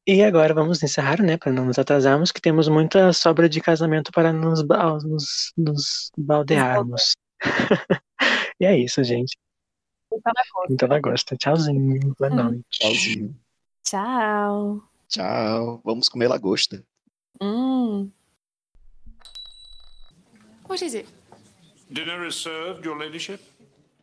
[0.07, 1.37] e agora vamos encerrar, né?
[1.37, 7.17] Para não nos atrasarmos, que temos muita sobra de casamento para nos, nos, nos baldearmos.
[8.61, 9.37] e é isso, gente.
[10.71, 11.37] Então ela gosta.
[11.37, 12.15] Tchauzinho.
[12.19, 12.35] Boa hum.
[12.35, 12.65] noite.
[12.71, 13.37] Tchauzinho.
[13.83, 14.83] Tchau.
[15.09, 15.81] Tchau.
[15.85, 16.85] Vamos comer lagosta.
[17.41, 18.11] Hum.
[20.69, 21.09] What is it?
[21.91, 23.41] Dinner is served, your ladyship.